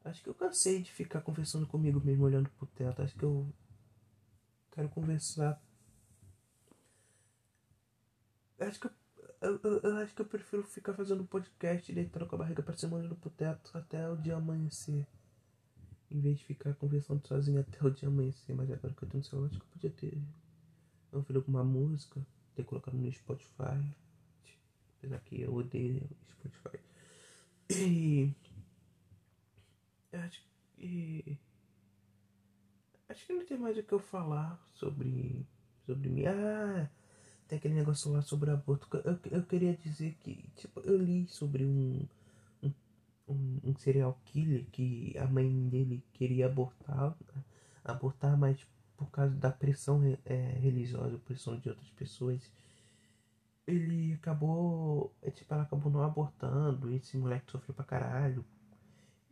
Acho 0.05 0.23
que 0.23 0.29
eu 0.29 0.35
cansei 0.35 0.83
de 0.83 0.93
ficar 0.93 1.23
conversando 1.23 1.67
comigo 1.67 1.99
mesmo 2.05 2.25
olhando 2.25 2.51
pro 2.51 2.67
teto. 2.67 3.01
Acho 3.01 3.17
que 3.17 3.25
eu 3.25 3.51
Quero 4.75 4.89
conversar. 4.89 5.63
Acho 8.59 8.81
que 8.81 8.87
eu, 9.41 9.61
eu, 9.63 9.81
eu, 9.83 9.97
acho 9.99 10.15
que 10.15 10.23
eu 10.23 10.27
prefiro 10.27 10.65
ficar 10.65 10.95
fazendo 10.95 11.25
podcast 11.25 11.93
deitado 11.93 12.27
com 12.27 12.35
a 12.35 12.39
barriga 12.39 12.63
pra 12.63 12.77
cima 12.77 12.97
olhando 12.97 13.15
pro 13.15 13.31
teto 13.31 13.71
até 13.77 14.09
o 14.09 14.17
dia 14.17 14.35
amanhecer. 14.35 15.07
Em 16.11 16.21
vez 16.21 16.39
de 16.39 16.45
ficar 16.45 16.75
conversando 16.75 17.25
sozinho 17.27 17.61
até 17.61 17.87
o 17.87 17.91
dia 17.91 18.09
amanhecer. 18.09 18.53
Mas 18.55 18.69
agora 18.71 18.93
que 18.93 19.05
eu 19.05 19.09
tenho 19.09 19.21
um 19.21 19.25
celular, 19.25 19.49
acho 19.49 19.61
que 19.61 19.65
eu 19.65 19.71
podia 19.71 19.91
ter 19.91 20.19
ouvido 21.13 21.39
alguma 21.39 21.63
música, 21.63 22.21
ter 22.57 22.65
colocado 22.65 22.95
no 22.95 23.13
Spotify. 23.13 23.95
Apesar 24.99 25.21
que 25.21 25.41
eu 25.41 25.55
odeio 25.55 26.09
Spotify. 26.31 26.79
E. 27.71 28.35
Acho 30.13 30.43
que 30.77 31.39
acho 33.09 33.27
que 33.27 33.33
não 33.33 33.45
tem 33.45 33.59
mais 33.59 33.77
o 33.79 33.83
que 33.83 33.93
eu 33.93 33.99
falar 33.99 34.61
sobre 34.75 35.47
sobre 35.87 36.09
mim. 36.09 36.25
Ah, 36.27 36.89
tem 37.47 37.59
aquele 37.59 37.75
negócio 37.75 38.11
lá 38.13 38.23
sobre 38.23 38.51
aborto. 38.51 38.89
Eu, 39.05 39.19
eu 39.31 39.45
queria 39.45 39.77
dizer 39.77 40.15
que, 40.21 40.49
tipo, 40.57 40.81
eu 40.81 40.97
li 40.97 41.27
sobre 41.29 41.65
um, 41.65 42.07
um, 43.29 43.61
um, 43.65 43.77
serial 43.77 44.19
killer 44.25 44.67
que 44.71 45.17
a 45.19 45.27
mãe 45.27 45.69
dele 45.69 46.03
queria 46.13 46.47
abortar, 46.47 47.15
abortar, 47.85 48.37
mas 48.39 48.67
por 48.97 49.11
causa 49.11 49.35
da 49.35 49.51
pressão 49.51 50.01
é, 50.25 50.35
religiosa, 50.59 51.19
pressão 51.19 51.59
de 51.59 51.69
outras 51.69 51.91
pessoas, 51.91 52.51
ele 53.67 54.15
acabou, 54.15 55.15
é, 55.23 55.31
tipo, 55.31 55.53
ela 55.53 55.65
acabou 55.65 55.91
não 55.91 56.03
abortando, 56.03 56.93
esse 56.95 57.17
moleque 57.17 57.51
sofreu 57.51 57.75
pra 57.75 57.85
caralho. 57.85 58.45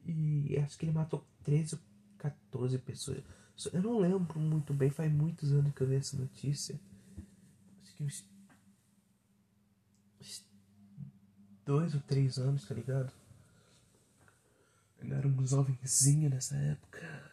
E 0.05 0.59
acho 0.59 0.77
que 0.77 0.85
ele 0.85 0.93
matou 0.93 1.25
13 1.45 1.77
ou 1.77 1.81
14 2.19 2.79
pessoas. 2.79 3.23
Eu 3.73 3.83
não 3.83 3.99
lembro 3.99 4.39
muito 4.39 4.73
bem, 4.73 4.91
faz 4.91 5.13
muitos 5.13 5.53
anos 5.53 5.75
que 5.75 5.83
eu 5.83 5.87
vi 5.87 5.97
essa 5.97 6.17
notícia. 6.17 6.79
Acho 7.83 7.95
que 7.95 8.03
uns. 8.05 8.25
dois 11.65 11.95
ou 11.95 12.01
três 12.01 12.39
anos, 12.39 12.67
tá 12.67 12.75
ligado? 12.75 13.13
Eu 15.01 15.17
era 15.17 15.27
um 15.27 15.47
jovenzinho 15.47 16.31
nessa 16.31 16.57
época. 16.57 17.33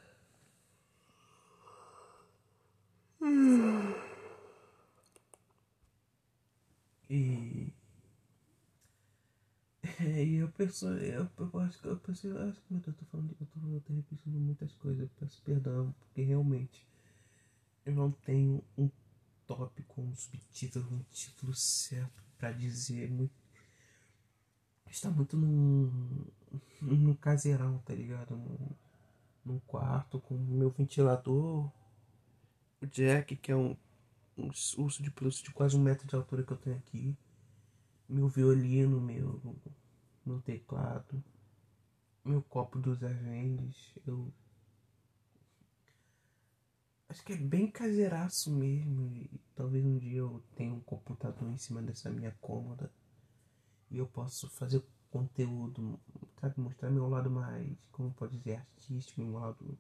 E. 7.10 7.69
É, 10.00 10.24
e 10.24 10.36
eu 10.36 10.50
penso, 10.50 10.88
eu, 10.88 11.30
eu 11.38 11.60
acho 11.60 11.80
que 11.82 11.88
eu 11.88 11.98
pensei, 11.98 12.32
acho 12.32 12.62
que 12.62 12.74
eu 12.74 12.94
tô 12.94 13.06
falando, 13.06 13.36
eu 13.40 13.48
tô, 13.48 13.68
eu 13.68 13.82
tô 13.82 13.94
repetindo 13.94 14.40
muitas 14.40 14.74
coisas, 14.76 15.02
eu 15.02 15.10
peço 15.20 15.42
perdão, 15.44 15.94
porque 16.00 16.22
realmente 16.22 16.88
eu 17.86 17.94
não 17.94 18.12
tenho 18.12 18.64
um 18.78 18.90
tópico, 19.46 20.02
um 20.02 20.16
subtítulo, 20.16 20.88
um 20.94 21.04
título 21.12 21.54
certo 21.54 22.24
para 22.38 22.52
dizer 22.52 23.12
muito. 23.12 23.34
Está 24.90 25.10
muito 25.12 25.38
num, 25.38 26.26
num 26.82 27.14
caseirão, 27.14 27.80
tá 27.80 27.94
ligado? 27.94 28.36
Num, 28.38 28.70
num 29.46 29.60
quarto 29.60 30.20
com 30.22 30.36
o 30.36 30.40
meu 30.40 30.70
ventilador, 30.70 31.70
o 32.82 32.86
Jack, 32.88 33.36
que 33.36 33.52
é 33.52 33.56
um, 33.56 33.76
um 34.38 34.48
urso 34.78 35.04
de 35.04 35.12
pelúcia 35.12 35.44
de 35.44 35.52
quase 35.52 35.76
um 35.76 35.82
metro 35.82 36.08
de 36.08 36.16
altura 36.16 36.44
que 36.44 36.52
eu 36.54 36.58
tenho 36.58 36.78
aqui, 36.78 37.18
meu 38.08 38.28
violino, 38.28 39.00
meu 39.02 39.40
meu 40.30 40.42
teclado, 40.42 41.24
meu 42.24 42.44
copo 42.44 42.78
dos 42.78 43.04
Avendes, 43.04 43.76
eu 44.06 44.32
acho 47.10 47.24
que 47.24 47.34
é 47.34 47.38
bem 47.38 47.72
caseiraço 47.72 48.52
mesmo 48.52 49.08
e 49.16 49.42
talvez 49.56 49.84
um 49.84 49.98
dia 49.98 50.20
eu 50.20 50.44
tenha 50.56 50.72
um 50.72 50.82
computador 50.82 51.50
em 51.50 51.58
cima 51.58 51.82
dessa 51.82 52.12
minha 52.12 52.32
cômoda 52.40 52.92
e 53.90 53.98
eu 53.98 54.06
posso 54.06 54.48
fazer 54.52 54.84
conteúdo, 55.10 56.00
sabe, 56.40 56.62
mostrar 56.62 56.92
meu 56.92 57.10
lado 57.10 57.32
mais, 57.32 57.76
como 57.92 58.14
pode 58.14 58.38
dizer, 58.38 58.58
artístico, 58.58 59.22
meu 59.22 59.34
lado 59.34 59.80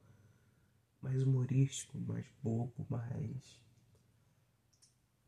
mais 1.00 1.22
humorístico, 1.22 2.00
mais 2.00 2.26
bobo, 2.42 2.88
mais. 2.90 3.60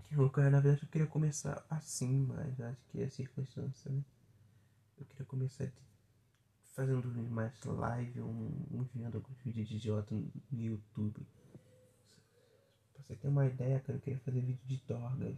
Eu, 0.10 0.30
na 0.36 0.60
verdade, 0.60 0.84
eu 0.84 0.90
queria 0.90 1.08
começar 1.08 1.64
assim, 1.70 2.26
mas 2.26 2.60
acho 2.60 2.84
que 2.88 3.02
é 3.02 3.10
circunstância, 3.10 3.92
né? 3.92 4.04
Eu 5.02 5.08
queria 5.08 5.26
começar 5.26 5.72
fazendo 6.76 7.08
mais 7.32 7.64
live, 7.64 8.22
um, 8.22 8.68
um 8.72 8.84
vendo 8.94 9.16
alguns 9.16 9.36
vídeos 9.40 9.68
de 9.68 9.78
idiota 9.78 10.14
no 10.14 10.32
YouTube. 10.52 11.26
Pra 12.94 13.04
você 13.04 13.16
ter 13.16 13.28
uma 13.28 13.48
ideia, 13.48 13.80
cara, 13.80 13.98
eu 13.98 14.02
queria 14.02 14.20
fazer 14.20 14.42
vídeo 14.42 14.62
de 14.68 14.78
dorgas. 14.88 15.36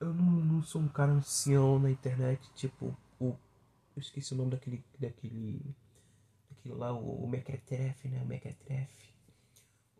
Eu 0.00 0.14
não, 0.14 0.24
não 0.24 0.62
sou 0.62 0.80
um 0.80 0.88
cara 0.88 1.12
ancião 1.12 1.78
na 1.78 1.90
internet, 1.90 2.50
tipo, 2.54 2.96
o. 3.20 3.36
Eu 3.94 4.00
esqueci 4.00 4.32
o 4.32 4.38
nome 4.38 4.52
daquele. 4.52 4.82
daquele. 4.98 5.60
daquele 6.48 6.74
lá, 6.74 6.94
o, 6.94 7.24
o 7.24 7.28
Mequetrefe, 7.28 8.08
né? 8.08 8.22
O 8.22 8.26
Mequetrefe. 8.26 9.14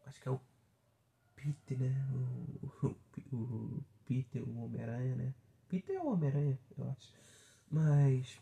Acho 0.07 0.23
que 0.23 0.29
é 0.29 0.33
o 0.33 0.41
Peter, 1.35 1.79
né? 1.79 2.09
O, 2.11 2.87
o, 3.37 3.37
o 3.37 3.85
Peter, 4.07 4.43
o 4.43 4.65
Homem-Aranha, 4.65 5.15
né? 5.15 5.35
Peter 5.69 5.97
é 5.97 6.01
o 6.01 6.07
Homem-Aranha, 6.07 6.59
eu 6.79 6.91
acho. 6.91 7.13
Mas 7.71 8.41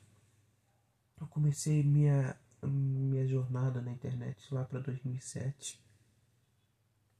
eu 1.20 1.26
comecei 1.28 1.82
minha, 1.82 2.36
minha 2.62 3.26
jornada 3.26 3.80
na 3.80 3.92
internet 3.92 4.52
lá 4.52 4.64
para 4.64 4.80
2007. 4.80 5.82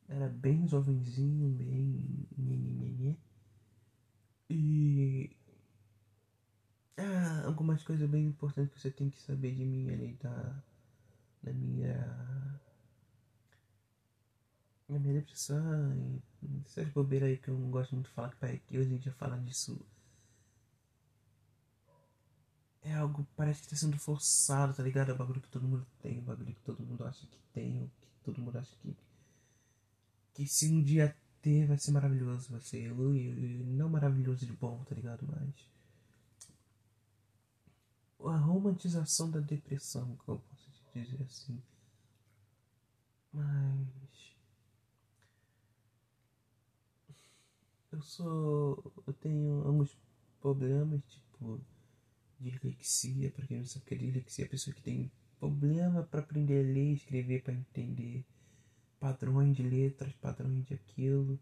Era 0.09 0.29
bem 0.29 0.67
jovenzinho, 0.69 1.49
bem. 1.51 3.19
E. 4.51 5.37
Ah, 6.97 7.43
algumas 7.47 7.83
coisas 7.83 8.09
bem 8.09 8.27
importantes 8.27 8.73
que 8.75 8.81
você 8.81 8.91
tem 8.91 9.11
que 9.11 9.21
saber 9.21 9.55
de 9.55 9.65
mim 9.65 9.91
ali 9.91 10.13
da. 10.23 10.63
Da 11.43 11.53
minha. 11.53 12.61
Na 14.89 14.99
minha 14.99 15.15
depressão 15.15 16.21
e 16.43 16.63
essas 16.67 16.89
bobeiras 16.91 17.31
aí 17.31 17.39
que 17.39 17.49
eu 17.49 17.59
não 17.59 17.71
gosto 17.71 17.95
muito 17.95 18.09
de 18.09 18.13
falar, 18.13 18.35
que 18.67 18.79
hoje 18.79 18.93
em 18.93 18.99
dia 18.99 19.13
falar 19.13 19.39
disso 19.39 19.85
é 22.85 22.95
algo 22.95 23.26
parece 23.35 23.61
que 23.61 23.66
está 23.66 23.76
sendo 23.76 23.99
forçado, 23.99 24.74
tá 24.74 24.82
ligado? 24.82 25.11
É 25.11 25.14
um 25.14 25.16
bagulho 25.16 25.41
que 25.41 25.49
todo 25.49 25.66
mundo 25.66 25.87
tem, 26.03 26.18
um 26.20 26.24
bagulho 26.24 26.55
que 26.55 26.61
todo 26.61 26.85
mundo 26.85 27.05
acha 27.05 27.26
que 27.26 27.39
tem, 27.53 27.80
ou 27.80 27.89
que 27.89 28.24
todo 28.24 28.41
mundo 28.43 28.59
acha 28.59 28.76
que. 28.76 28.95
Que 30.35 30.47
se 30.47 30.68
um 30.68 30.82
dia 30.82 31.16
ter 31.41 31.66
vai 31.66 31.78
ser 31.78 31.93
maravilhoso, 31.93 32.51
vai 32.51 32.61
ser. 32.61 32.93
Não 32.95 33.89
maravilhoso 33.89 34.47
de 34.47 34.53
bom, 34.53 34.85
tá 34.85 34.95
ligado? 34.95 35.26
Mas. 35.26 35.72
A 38.20 38.37
romantização 38.37 39.30
da 39.30 39.41
depressão, 39.41 40.16
que 40.16 40.28
eu 40.28 40.39
posso 40.39 40.70
te 40.70 41.03
dizer 41.03 41.22
assim. 41.22 41.62
Mas. 43.32 44.35
Eu 47.93 48.03
sou. 48.03 48.93
Eu 49.07 49.12
tenho 49.14 49.66
alguns 49.66 49.97
problemas, 50.41 51.03
tipo 51.07 51.61
dislexia, 52.41 53.30
para 53.30 53.47
quem 53.47 53.59
não 53.59 53.66
sabe 53.66 53.85
o 53.85 53.89
que 53.89 53.95
é 53.95 53.99
dislexia, 53.99 54.45
é 54.45 54.47
a 54.47 54.51
pessoa 54.51 54.74
que 54.74 54.82
tem 54.82 55.11
problema 55.39 56.03
para 56.03 56.20
aprender 56.20 56.64
a 56.64 56.72
ler 56.72 56.95
escrever, 56.95 57.43
para 57.43 57.53
entender 57.55 58.24
padrões 58.99 59.57
de 59.57 59.62
letras, 59.62 60.12
padrões 60.14 60.64
de 60.64 60.74
aquilo. 60.74 61.39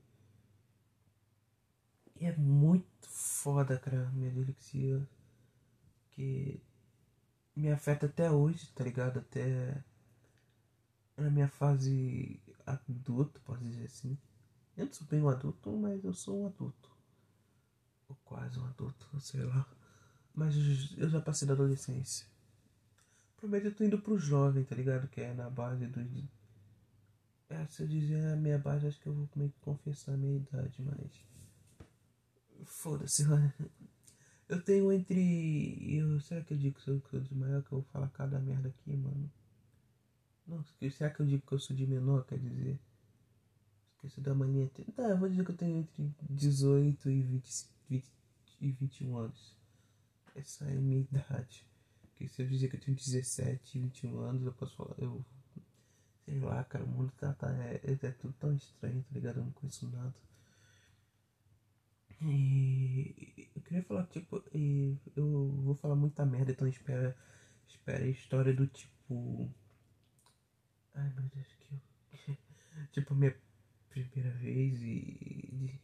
E 2.20 2.26
é 2.26 2.36
muito 2.36 3.08
foda, 3.08 3.78
cara, 3.78 4.10
minha 4.10 4.30
dislexia. 4.30 5.08
Que 6.10 6.60
me 7.56 7.70
afeta 7.70 8.06
até 8.06 8.30
hoje, 8.30 8.70
tá 8.74 8.84
ligado? 8.84 9.18
Até 9.18 9.82
na 11.16 11.30
minha 11.30 11.48
fase 11.48 12.40
adulto, 12.66 13.40
posso 13.40 13.62
dizer 13.62 13.84
assim. 13.84 14.18
Eu 14.76 14.86
não 14.86 14.92
sou 14.92 15.06
bem 15.06 15.20
um 15.20 15.28
adulto, 15.28 15.70
mas 15.76 16.02
eu 16.04 16.14
sou 16.14 16.42
um 16.42 16.46
adulto. 16.46 16.90
Ou 18.08 18.16
quase 18.24 18.58
um 18.58 18.64
adulto, 18.64 19.20
sei 19.20 19.44
lá. 19.44 19.68
Mas 20.34 20.54
eu 20.96 21.08
já 21.08 21.20
passei 21.20 21.46
da 21.46 21.54
adolescência. 21.54 22.26
Prometo 23.36 23.66
eu 23.66 23.74
tô 23.74 23.84
indo 23.84 23.98
pro 23.98 24.18
jovem, 24.18 24.64
tá 24.64 24.74
ligado? 24.74 25.08
Que 25.08 25.20
é 25.20 25.34
na 25.34 25.50
base 25.50 25.86
do. 25.86 26.00
É, 27.50 27.66
se 27.66 27.82
eu 27.82 27.88
dizer 27.88 28.32
a 28.32 28.36
minha 28.36 28.58
base, 28.58 28.86
acho 28.86 29.00
que 29.00 29.08
eu 29.08 29.12
vou 29.12 29.28
meio 29.36 29.50
que 29.50 29.60
confessar 29.60 30.14
a 30.14 30.16
minha 30.16 30.36
idade, 30.36 30.82
mas. 30.82 31.24
Foda-se, 32.64 33.24
Eu 34.48 34.62
tenho 34.62 34.92
entre. 34.92 35.96
Eu, 35.96 36.20
será 36.20 36.42
que 36.42 36.52
eu 36.52 36.58
digo 36.58 36.78
que 36.78 36.88
eu 36.90 37.00
sou 37.00 37.20
de 37.20 37.34
maior 37.34 37.62
que 37.62 37.72
eu 37.72 37.78
vou 37.78 37.88
falar 37.90 38.08
cada 38.10 38.38
merda 38.38 38.68
aqui, 38.68 38.94
mano? 38.96 39.30
Não, 40.46 40.62
será 40.90 41.10
que 41.10 41.20
eu 41.20 41.26
digo 41.26 41.46
que 41.46 41.52
eu 41.52 41.58
sou 41.58 41.74
de 41.74 41.86
menor, 41.86 42.24
quer 42.26 42.38
dizer? 42.38 42.78
Esqueci 43.94 44.20
da 44.20 44.34
mania. 44.34 44.70
Tá, 44.94 45.04
eu 45.04 45.18
vou 45.18 45.28
dizer 45.28 45.44
que 45.44 45.52
eu 45.52 45.56
tenho 45.56 45.78
entre 45.78 46.14
18 46.28 47.10
e 47.10 47.22
20, 47.22 47.66
20 47.88 48.04
e 48.60 48.72
21 48.72 49.16
anos. 49.16 49.61
Essa 50.34 50.64
é 50.64 50.72
a 50.72 50.80
minha 50.80 51.00
idade. 51.00 51.66
Porque 52.02 52.28
se 52.28 52.42
eu 52.42 52.48
dizer 52.48 52.68
que 52.68 52.76
eu 52.76 52.80
tenho 52.80 52.96
17, 52.96 53.78
21 53.78 54.18
anos, 54.20 54.44
eu 54.44 54.52
posso 54.52 54.76
falar, 54.76 54.94
eu. 54.98 55.24
Sei 56.24 56.38
lá, 56.38 56.62
cara, 56.64 56.84
o 56.84 56.88
mundo 56.88 57.12
tá. 57.18 57.32
tá 57.34 57.52
é, 57.52 57.80
é 57.84 58.10
tudo 58.12 58.32
tão 58.34 58.54
estranho, 58.54 59.02
tá 59.02 59.14
ligado? 59.14 59.38
Eu 59.38 59.44
não 59.44 59.52
conheço 59.52 59.88
nada. 59.90 60.14
E 62.20 63.50
eu 63.54 63.62
queria 63.62 63.82
falar, 63.82 64.06
tipo, 64.06 64.42
eu 65.16 65.48
vou 65.64 65.74
falar 65.74 65.96
muita 65.96 66.24
merda, 66.24 66.52
então 66.52 66.68
espera, 66.68 67.16
espera 67.66 68.04
a 68.04 68.08
história 68.08 68.54
do 68.54 68.66
tipo. 68.68 69.50
Ai 70.94 71.12
meu 71.14 71.24
Deus, 71.34 71.48
que. 71.54 72.38
tipo, 72.92 73.12
a 73.12 73.16
minha 73.16 73.36
primeira 73.90 74.30
vez 74.38 74.80
e 74.82 75.80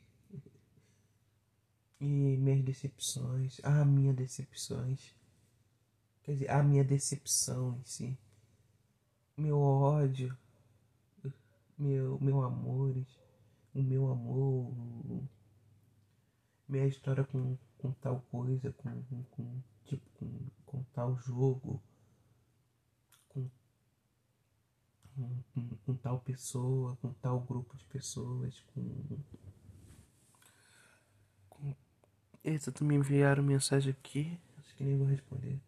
e 2.00 2.36
minhas 2.36 2.62
decepções, 2.62 3.60
a 3.64 3.84
minha 3.84 4.12
decepções, 4.12 5.14
quer 6.22 6.32
dizer, 6.32 6.50
a 6.50 6.62
minha 6.62 6.84
decepção 6.84 7.76
em 7.78 7.84
si, 7.84 8.18
meu 9.36 9.58
ódio, 9.60 10.36
meu, 11.76 12.18
meu 12.20 12.42
amores, 12.42 13.06
o 13.74 13.82
meu 13.82 14.10
amor, 14.10 14.74
minha 16.68 16.86
história 16.86 17.24
com, 17.24 17.56
com 17.78 17.92
tal 17.92 18.20
coisa, 18.30 18.72
com, 18.72 19.02
com, 19.30 19.62
tipo, 19.84 20.04
com, 20.18 20.50
com 20.66 20.82
tal 20.92 21.16
jogo, 21.18 21.82
com, 23.28 23.48
com, 25.54 25.68
com 25.84 25.96
tal 25.96 26.20
pessoa, 26.20 26.96
com 26.96 27.12
tal 27.14 27.40
grupo 27.40 27.76
de 27.76 27.84
pessoas, 27.86 28.60
com 28.74 28.82
Eita, 32.44 32.72
tu 32.72 32.84
me 32.84 32.94
enviaram 32.94 33.42
mensagem 33.42 33.92
aqui. 33.92 34.38
Acho 34.58 34.74
que 34.76 34.84
nem 34.84 34.96
vou 34.96 35.06
responder. 35.06 35.60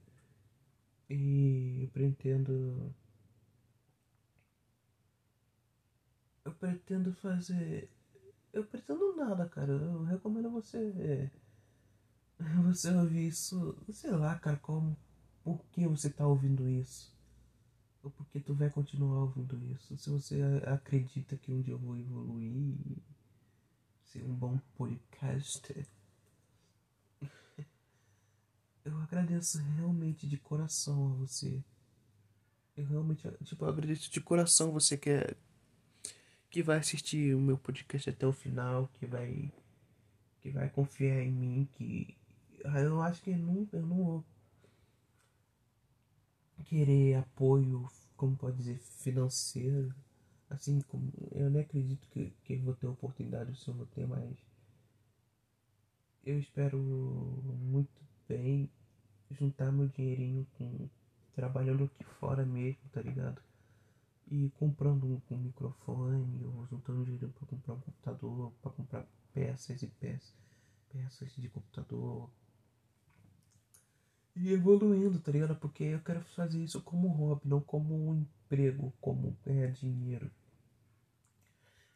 E 1.09 1.83
eu 1.83 1.89
pretendo. 1.89 2.95
Eu 6.45 6.53
pretendo 6.53 7.13
fazer. 7.15 7.91
Eu 8.53 8.65
pretendo 8.65 9.17
nada, 9.17 9.49
cara. 9.49 9.73
Eu 9.73 10.05
recomendo 10.05 10.51
você. 10.51 11.31
Você 12.65 12.91
ouvir 12.91 13.29
isso. 13.29 13.77
Sei 13.93 14.11
lá, 14.11 14.39
cara, 14.39 14.57
como. 14.59 14.97
Por 15.45 15.63
que 15.73 15.87
você 15.87 16.11
tá 16.11 16.27
ouvindo 16.27 16.69
isso? 16.69 17.15
Ou 18.03 18.11
porque 18.11 18.41
tu 18.41 18.55
vai 18.55 18.71
continuar 18.71 19.23
ouvindo 19.23 19.59
isso? 19.67 19.97
Se 19.99 20.11
você 20.11 20.41
acredita 20.67 21.37
que 21.37 21.53
um 21.53 21.61
dia 21.61 21.75
eu 21.75 21.79
vou 21.79 21.97
evoluir. 21.97 22.77
Ser 24.05 24.25
um 24.25 24.35
bom 24.35 24.59
podcaster 24.77 25.87
eu 28.85 28.97
agradeço 28.99 29.59
realmente 29.77 30.27
de 30.27 30.37
coração 30.39 31.13
a 31.13 31.15
você. 31.17 31.63
Eu 32.77 32.87
realmente, 32.87 33.29
tipo, 33.45 33.65
eu 33.65 33.69
agradeço 33.69 34.11
de 34.11 34.21
coração 34.21 34.73
você 34.73 34.97
que 34.97 35.11
é, 35.11 35.37
que 36.51 36.63
vai 36.63 36.79
assistir 36.79 37.35
o 37.35 37.41
meu 37.41 37.59
podcast 37.59 38.11
até 38.11 38.27
o 38.27 38.33
final, 38.33 38.89
que 38.95 39.07
vai 39.07 39.53
que 40.41 40.51
vai 40.51 40.71
confiar 40.71 41.23
em 41.23 41.31
mim, 41.31 41.69
que 41.73 42.17
ah, 42.65 42.81
eu 42.81 43.01
acho 43.03 43.23
que 43.23 43.31
eu 43.31 43.39
não, 43.39 43.69
eu 43.73 43.87
não 43.87 43.97
vou 43.97 44.25
querer 46.65 47.17
apoio, 47.17 47.91
como 48.17 48.37
pode 48.37 48.57
dizer, 48.57 48.79
financeiro. 48.79 49.95
Assim 50.49 50.81
como 50.83 51.13
eu 51.33 51.49
nem 51.51 51.63
acredito 51.63 52.09
que, 52.09 52.33
que 52.45 52.55
eu 52.55 52.63
vou 52.63 52.75
ter 52.75 52.87
oportunidade, 52.87 53.59
se 53.59 53.69
eu 53.69 53.75
vou 53.75 53.87
ter, 53.87 54.07
mas 54.07 54.37
eu 56.25 56.39
espero 56.39 56.79
muito 56.79 58.10
bem 58.31 58.71
juntar 59.33 59.73
meu 59.73 59.89
dinheirinho 59.89 60.47
com 60.57 60.89
trabalhando 61.35 61.85
aqui 61.85 62.05
fora 62.19 62.45
mesmo, 62.45 62.81
tá 62.93 63.01
ligado? 63.03 63.41
E 64.31 64.51
comprando 64.59 65.05
um, 65.05 65.21
um 65.35 65.39
microfone, 65.39 66.45
ou 66.45 66.67
juntando 66.67 67.05
dinheiro 67.05 67.29
para 67.31 67.47
comprar 67.49 67.75
um 67.75 67.81
computador, 67.81 68.53
para 68.63 68.71
comprar 68.73 69.07
peças 69.35 69.83
e 69.83 69.87
peças, 69.89 70.35
peças 70.93 71.33
de 71.35 71.49
computador. 71.49 72.31
e 74.37 74.53
evoluindo, 74.53 75.19
tá 75.21 75.33
ligado? 75.33 75.57
Porque 75.57 75.85
eu 75.85 76.01
quero 76.01 76.21
fazer 76.37 76.63
isso 76.63 76.81
como 76.83 77.09
hobby, 77.09 77.43
não 77.49 77.61
como 77.61 77.95
um 78.11 78.15
emprego, 78.15 78.93
como 79.01 79.37
ganhar 79.45 79.73
dinheiro. 79.73 80.31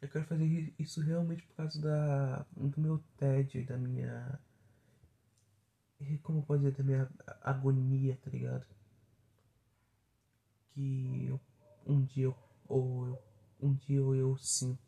Eu 0.03 0.09
quero 0.09 0.24
fazer 0.26 0.74
isso 0.78 1.01
realmente 1.01 1.43
por 1.45 1.55
causa 1.57 1.80
da, 1.80 2.47
do 2.57 2.80
meu 2.80 3.03
tédio 3.16 3.64
da 3.66 3.76
minha. 3.76 4.39
Como 6.22 6.42
pode 6.42 6.62
dizer? 6.62 6.76
Da 6.76 6.84
minha 6.84 7.11
agonia, 7.42 8.18
tá 8.22 8.30
ligado? 8.30 8.66
Que 10.72 11.26
eu, 11.26 11.40
um 11.86 12.05
dia 12.05 12.24
eu, 12.24 12.36
ou 12.68 13.07
eu, 13.07 13.22
um 13.61 13.74
dia 13.74 13.96
eu, 13.96 14.14
eu 14.14 14.36
sinto. 14.38 14.82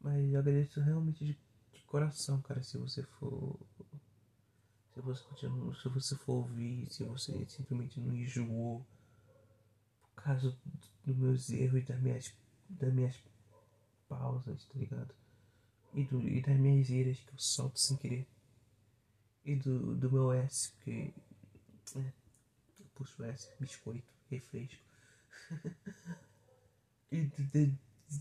Mas 0.00 0.32
eu 0.32 0.40
agradeço 0.40 0.80
realmente 0.80 1.24
de, 1.24 1.38
de 1.72 1.82
coração, 1.82 2.40
cara, 2.42 2.62
se 2.62 2.78
você 2.78 3.02
for. 3.02 3.58
Se 4.94 5.00
você, 5.00 5.22
continua, 5.24 5.74
se 5.74 5.88
você 5.88 6.16
for 6.16 6.32
ouvir, 6.34 6.90
se 6.90 7.04
você 7.04 7.46
simplesmente 7.46 8.00
não 8.00 8.14
enjoou 8.14 8.84
por 10.00 10.24
causa 10.24 10.54
dos 11.04 11.16
meus 11.16 11.50
erros 11.50 11.86
das 11.86 12.00
minhas, 12.00 12.34
das 12.68 12.92
minhas 12.92 13.22
pausas, 14.08 14.64
tá 14.64 14.78
ligado? 14.78 15.14
E, 15.94 16.04
do, 16.04 16.20
e 16.20 16.42
das 16.42 16.58
minhas 16.58 16.90
iras 16.90 17.18
que 17.20 17.32
eu 17.32 17.38
solto 17.38 17.78
sem 17.78 17.96
querer. 17.96 18.26
E 19.44 19.56
do, 19.56 19.94
do 19.96 20.12
meu 20.12 20.32
S, 20.32 20.70
porque. 20.72 21.12
É, 21.96 22.12
eu 22.78 22.86
puxo 22.94 23.24
S, 23.24 23.50
biscoito, 23.58 24.12
refresco. 24.30 24.82
e 27.10 27.22
de, 27.22 27.44
de, 27.44 27.78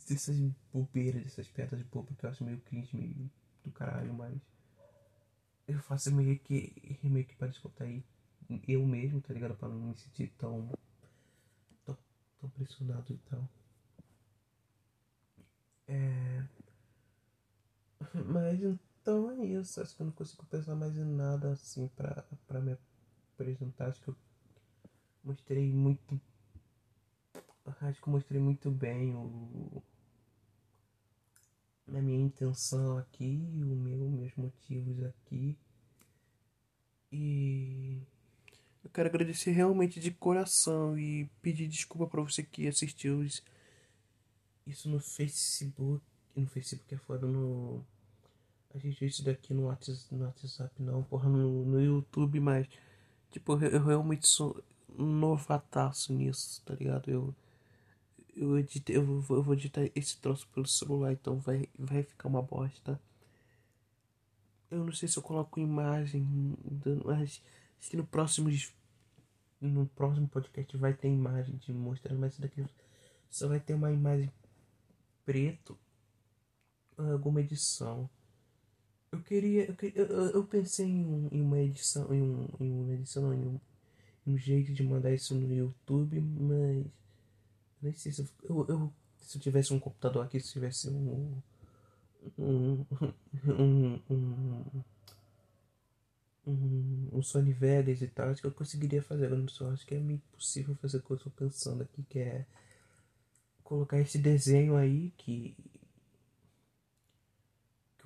dessas 0.08 0.38
bobeiras, 0.74 1.24
dessas 1.24 1.48
pedras 1.48 1.82
bobas 1.84 2.16
que 2.18 2.26
eu 2.26 2.30
acho 2.30 2.44
meio 2.44 2.60
cringe, 2.62 2.96
meio 2.96 3.30
do 3.64 3.72
caralho, 3.72 4.14
mas. 4.14 4.40
Eu 5.68 5.80
faço 5.82 6.14
meio 6.16 6.40
que. 6.40 7.00
meio 7.04 7.26
que 7.26 7.36
pra 7.36 7.48
descontar 7.48 7.88
aí 7.88 8.04
eu 8.68 8.86
mesmo, 8.86 9.22
tá 9.22 9.34
ligado? 9.34 9.56
Pra 9.56 9.70
não 9.70 9.90
me 9.90 9.98
sentir 9.98 10.32
tão. 10.38 10.72
tão, 11.86 11.98
tão 12.40 12.50
pressionado 12.52 13.14
e 13.14 13.18
tal. 13.30 13.50
É... 15.88 16.44
Mas 18.26 18.60
então 19.02 19.32
é 19.32 19.46
isso. 19.46 19.82
Acho 19.82 19.96
que 19.96 20.02
eu 20.02 20.06
não 20.06 20.14
consigo 20.14 20.46
pensar 20.46 20.76
mais 20.76 20.98
em 20.98 21.06
nada 21.06 21.52
assim 21.52 21.88
pra, 21.96 22.26
pra 22.48 22.60
me 22.60 22.78
apresentar. 23.34 23.88
Acho 23.88 24.02
que 24.02 24.10
eu 24.10 24.16
mostrei 25.24 25.72
muito. 25.72 26.20
Acho 27.82 28.02
que 28.02 28.08
eu 28.08 28.14
mostrei 28.14 28.40
muito 28.42 28.70
bem 28.72 29.16
o. 29.16 29.82
A 31.88 32.02
minha 32.02 32.24
intenção 32.24 33.00
aqui, 33.00 33.42
o 33.52 33.58
meu, 33.58 34.10
meus 34.12 34.36
motivos 34.36 35.04
aqui. 35.04 35.58
E 37.12 38.04
eu 38.84 38.90
quero 38.92 39.10
agradecer 39.10 39.52
realmente 39.52 40.00
de 40.00 40.12
coração 40.12 40.98
e 40.98 41.26
pedir 41.42 41.68
desculpa 41.68 42.06
para 42.06 42.22
você 42.22 42.44
que 42.44 42.68
assistiu 42.68 43.24
isso 44.66 44.88
no 44.88 45.00
Facebook. 45.00 46.04
No 46.36 46.48
Facebook 46.48 46.94
é 46.94 46.98
fora 46.98 47.26
no. 47.26 47.84
A 48.74 48.78
gente 48.78 49.00
viu 49.00 49.10
isso 49.10 49.24
daqui 49.24 49.54
no 49.54 49.64
WhatsApp, 49.64 50.14
no 50.14 50.26
WhatsApp 50.26 50.82
não, 50.82 51.04
porra, 51.04 51.30
no, 51.30 51.66
no 51.66 51.82
YouTube, 51.82 52.40
mas. 52.40 52.68
Tipo, 53.32 53.54
eu, 53.54 53.70
eu 53.70 53.86
realmente 53.86 54.28
sou 54.28 54.64
novataço 54.98 56.14
nisso, 56.14 56.62
tá 56.66 56.76
ligado? 56.76 57.10
Eu. 57.10 57.36
Eu, 58.36 58.58
editei, 58.58 58.96
eu, 58.96 59.04
vou, 59.04 59.38
eu 59.38 59.44
vou 59.44 59.54
editar 59.54 59.82
esse 59.94 60.18
troço 60.18 60.48
pelo 60.54 60.66
celular, 60.66 61.12
então 61.12 61.38
vai, 61.40 61.68
vai 61.78 62.04
ficar 62.04 62.30
uma 62.30 62.42
bosta. 62.42 63.00
Eu 64.72 64.86
não 64.86 64.94
sei 64.94 65.10
se 65.10 65.18
eu 65.18 65.24
coloco 65.24 65.60
imagem, 65.60 66.26
mas 67.04 67.42
acho 67.80 67.90
que 67.90 67.98
no 67.98 68.06
próximo, 68.06 68.50
no 69.60 69.88
próximo 69.88 70.28
podcast 70.30 70.78
vai 70.78 70.94
ter 70.94 71.10
imagem 71.10 71.58
de 71.58 71.74
mostrar, 71.74 72.16
mas 72.16 72.34
isso 72.34 72.42
daqui 72.42 72.66
só 73.30 73.48
vai 73.48 73.60
ter 73.60 73.74
uma 73.74 73.92
imagem 73.92 74.32
preto 75.26 75.78
alguma 76.98 77.42
edição. 77.42 78.10
Eu 79.12 79.22
queria. 79.22 79.76
Eu, 79.96 80.06
eu, 80.06 80.30
eu 80.32 80.44
pensei 80.46 80.86
em, 80.86 81.06
um, 81.06 81.30
em, 81.32 81.42
uma 81.42 81.60
edição. 81.60 82.14
Em, 82.14 82.22
um, 82.22 82.48
em 82.60 82.72
uma 82.72 82.94
edição, 82.94 83.24
não, 83.24 83.34
em 83.34 83.48
um, 83.48 83.60
um 84.28 84.38
jeito 84.38 84.74
de 84.74 84.84
mandar 84.84 85.14
isso 85.14 85.36
no 85.36 85.54
YouTube, 85.54 86.20
mas. 86.22 86.86
Nem 87.82 87.94
sei 87.94 88.12
se 88.12 88.28
eu, 88.44 88.66
eu, 88.68 88.94
se 89.22 89.38
eu 89.38 89.42
tivesse 89.42 89.74
um 89.74 89.80
computador 89.80 90.26
aqui, 90.26 90.40
se 90.40 90.52
tivesse 90.52 90.90
um. 90.90 91.42
Um. 92.38 92.86
Um. 93.48 94.00
Um, 94.10 94.84
um, 96.46 97.10
um 97.14 97.22
Sony 97.22 97.54
Vegas 97.54 98.02
e 98.02 98.08
tal, 98.08 98.30
acho 98.30 98.42
que 98.42 98.48
eu 98.48 98.52
conseguiria 98.52 99.02
fazer. 99.02 99.32
Eu 99.32 99.48
só 99.50 99.72
acho 99.72 99.86
que 99.86 99.96
é 99.96 100.00
meio 100.00 100.22
possível 100.32 100.76
fazer 100.76 100.98
o 100.98 101.02
que 101.02 101.12
eu 101.12 101.18
estou 101.18 101.32
pensando 101.32 101.84
aqui, 101.84 102.04
que 102.10 102.20
é 102.20 102.46
colocar 103.64 104.00
esse 104.00 104.18
desenho 104.18 104.76
aí 104.76 105.14
que 105.18 105.56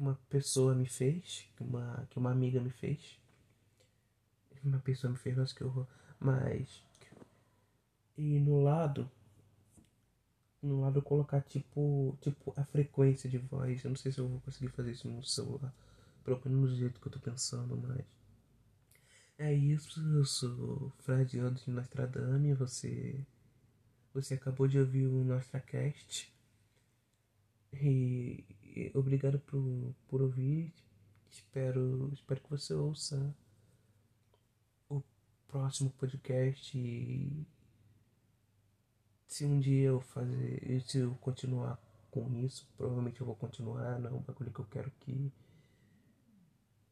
uma 0.04 0.20
pessoa 0.30 0.76
me 0.76 0.88
fez, 0.88 1.47
que 1.56 1.64
uma 1.64 2.06
que 2.10 2.18
uma 2.20 2.32
amiga 2.32 2.60
me 2.60 2.70
fez. 2.70 3.18
Uma 4.64 4.80
pessoa 4.80 5.12
me 5.12 5.18
fez, 5.18 5.36
nossa 5.36 5.56
que 5.56 5.64
horror. 5.64 5.88
Mas 6.20 6.84
e 8.18 8.39
no 8.39 8.62
lado 8.62 9.10
no 10.62 10.82
lado 10.82 11.01
colocar 11.01 11.41
tipo 11.41 12.18
tipo 12.22 12.54
a 12.58 12.64
frequência 12.66 13.30
de 13.30 13.38
voz. 13.38 13.84
Eu 13.84 13.89
não 13.91 13.97
sei 13.97 14.12
se 14.12 14.20
eu 14.20 14.28
vou 14.28 14.39
conseguir 14.41 14.70
fazer 14.70 14.91
isso 14.91 15.08
no 15.08 15.24
celular, 15.24 15.74
pelo 16.24 16.41
menos 16.45 16.72
do 16.72 16.78
jeito 16.78 16.99
que 16.99 17.08
eu 17.08 17.12
tô 17.12 17.20
pensando, 17.20 17.78
mas 17.78 18.06
é 19.38 19.54
isso, 19.54 19.99
eu 20.16 20.26
sou 20.26 20.91
Fradiano 20.99 21.56
de 21.56 21.70
Nostradame, 21.72 22.54
você 22.54 23.26
você 24.14 24.36
acabou 24.36 24.68
de 24.68 24.80
ouvir 24.80 25.08
o 25.08 25.24
NostraCast. 25.24 26.32
E, 27.74 28.45
obrigado 28.94 29.40
por, 29.40 29.94
por 30.08 30.22
ouvir. 30.22 30.74
Espero, 31.30 32.10
espero 32.14 32.42
que 32.42 32.50
você 32.50 32.74
ouça 32.74 33.36
o 34.90 35.02
próximo 35.48 35.90
podcast. 35.92 36.78
E 36.78 37.46
se 39.28 39.46
um 39.46 39.60
dia 39.60 39.90
eu 39.90 40.00
fazer. 40.02 40.82
Se 40.86 41.00
eu 41.00 41.16
continuar 41.16 41.80
com 42.12 42.34
isso, 42.36 42.68
provavelmente 42.78 43.22
eu 43.22 43.28
vou 43.28 43.36
continuar. 43.36 44.00
Não 44.00 44.10
é 44.10 44.14
um 44.14 44.22
bagulho 44.22 44.52
que 44.52 44.60
eu 44.60 44.66
quero 44.66 44.92
que. 45.00 45.32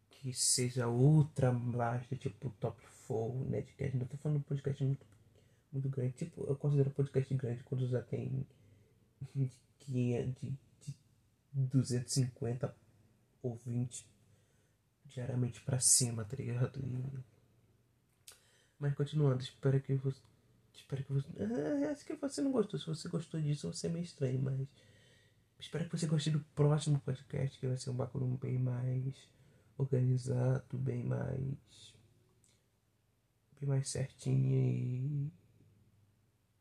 Que 0.10 0.34
seja 0.34 0.88
ultra 0.88 1.52
blaster, 1.52 2.18
tipo 2.18 2.50
Top 2.60 2.80
4, 3.08 3.50
Nedcast. 3.50 3.98
Não 3.98 4.06
tô 4.06 4.18
falando 4.18 4.40
de 4.40 4.46
podcast 4.46 4.84
muito 4.84 5.06
muito 5.72 5.90
grande. 5.90 6.14
Tipo, 6.14 6.44
eu 6.46 6.56
considero 6.56 6.90
podcast 6.92 7.34
grande 7.36 7.64
quando 7.64 7.88
já 7.88 8.02
tem 8.02 8.46
de, 9.34 9.50
de 9.88 10.14
250 11.54 12.76
ou 13.42 13.56
20 13.56 14.06
diariamente 15.06 15.62
pra 15.62 15.80
cima, 15.80 16.24
tá 16.24 16.36
ligado? 16.36 16.80
E... 16.80 17.20
Mas 18.80 18.96
continuando, 18.96 19.42
espero 19.42 19.80
que 19.82 19.96
você. 19.96 20.20
Espero 20.74 21.04
que 21.04 21.14
você. 21.14 21.28
Ah, 21.40 21.92
acho 21.92 22.06
que 22.06 22.16
você 22.16 22.42
não 22.42 22.52
gostou. 22.52 22.80
Se 22.80 22.88
você 22.88 23.10
gostou 23.10 23.40
disso, 23.40 23.72
você 23.72 23.88
é 23.88 23.90
meio 23.90 24.04
estranho, 24.04 24.42
mas. 24.42 24.68
Espero 25.60 25.86
que 25.86 25.98
você 25.98 26.08
goste 26.08 26.32
do 26.32 26.40
próximo 26.56 27.00
podcast, 27.02 27.60
que 27.60 27.68
vai 27.68 27.78
ser 27.78 27.92
um 27.92 27.96
bagulho 27.96 28.26
bem 28.42 28.58
mais 28.58 29.16
organizado, 29.78 30.78
bem 30.78 31.04
mais. 31.04 31.94
bem 33.60 33.70
mais 33.70 33.90
certinho 33.90 35.32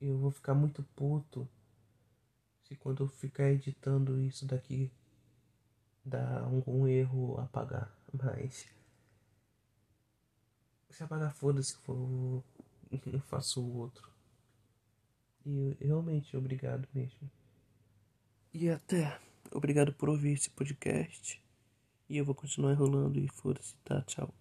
e 0.00 0.06
eu 0.06 0.18
vou 0.18 0.30
ficar 0.30 0.54
muito 0.54 0.82
puto 0.96 1.48
se 2.70 2.76
quando 2.76 3.02
eu 3.02 3.08
ficar 3.08 3.50
editando 3.50 4.22
isso 4.22 4.46
daqui 4.46 4.92
dá 6.04 6.38
algum 6.42 6.86
erro 6.86 7.36
apagar. 7.40 7.92
Mas 8.14 8.68
se 10.88 11.02
apagar, 11.02 11.34
foda-se 11.34 11.76
for 11.78 12.44
eu 13.12 13.20
faço 13.22 13.60
o 13.60 13.76
outro. 13.76 14.08
E 15.44 15.76
realmente, 15.80 16.36
obrigado 16.36 16.86
mesmo. 16.94 17.28
E 18.54 18.70
até. 18.70 19.20
Obrigado 19.50 19.92
por 19.92 20.08
ouvir 20.08 20.34
esse 20.34 20.50
podcast. 20.50 21.42
E 22.08 22.16
eu 22.16 22.24
vou 22.24 22.36
continuar 22.36 22.72
enrolando 22.72 23.18
e 23.18 23.26
foda-se, 23.26 23.74
tá? 23.78 24.00
Tchau. 24.02 24.39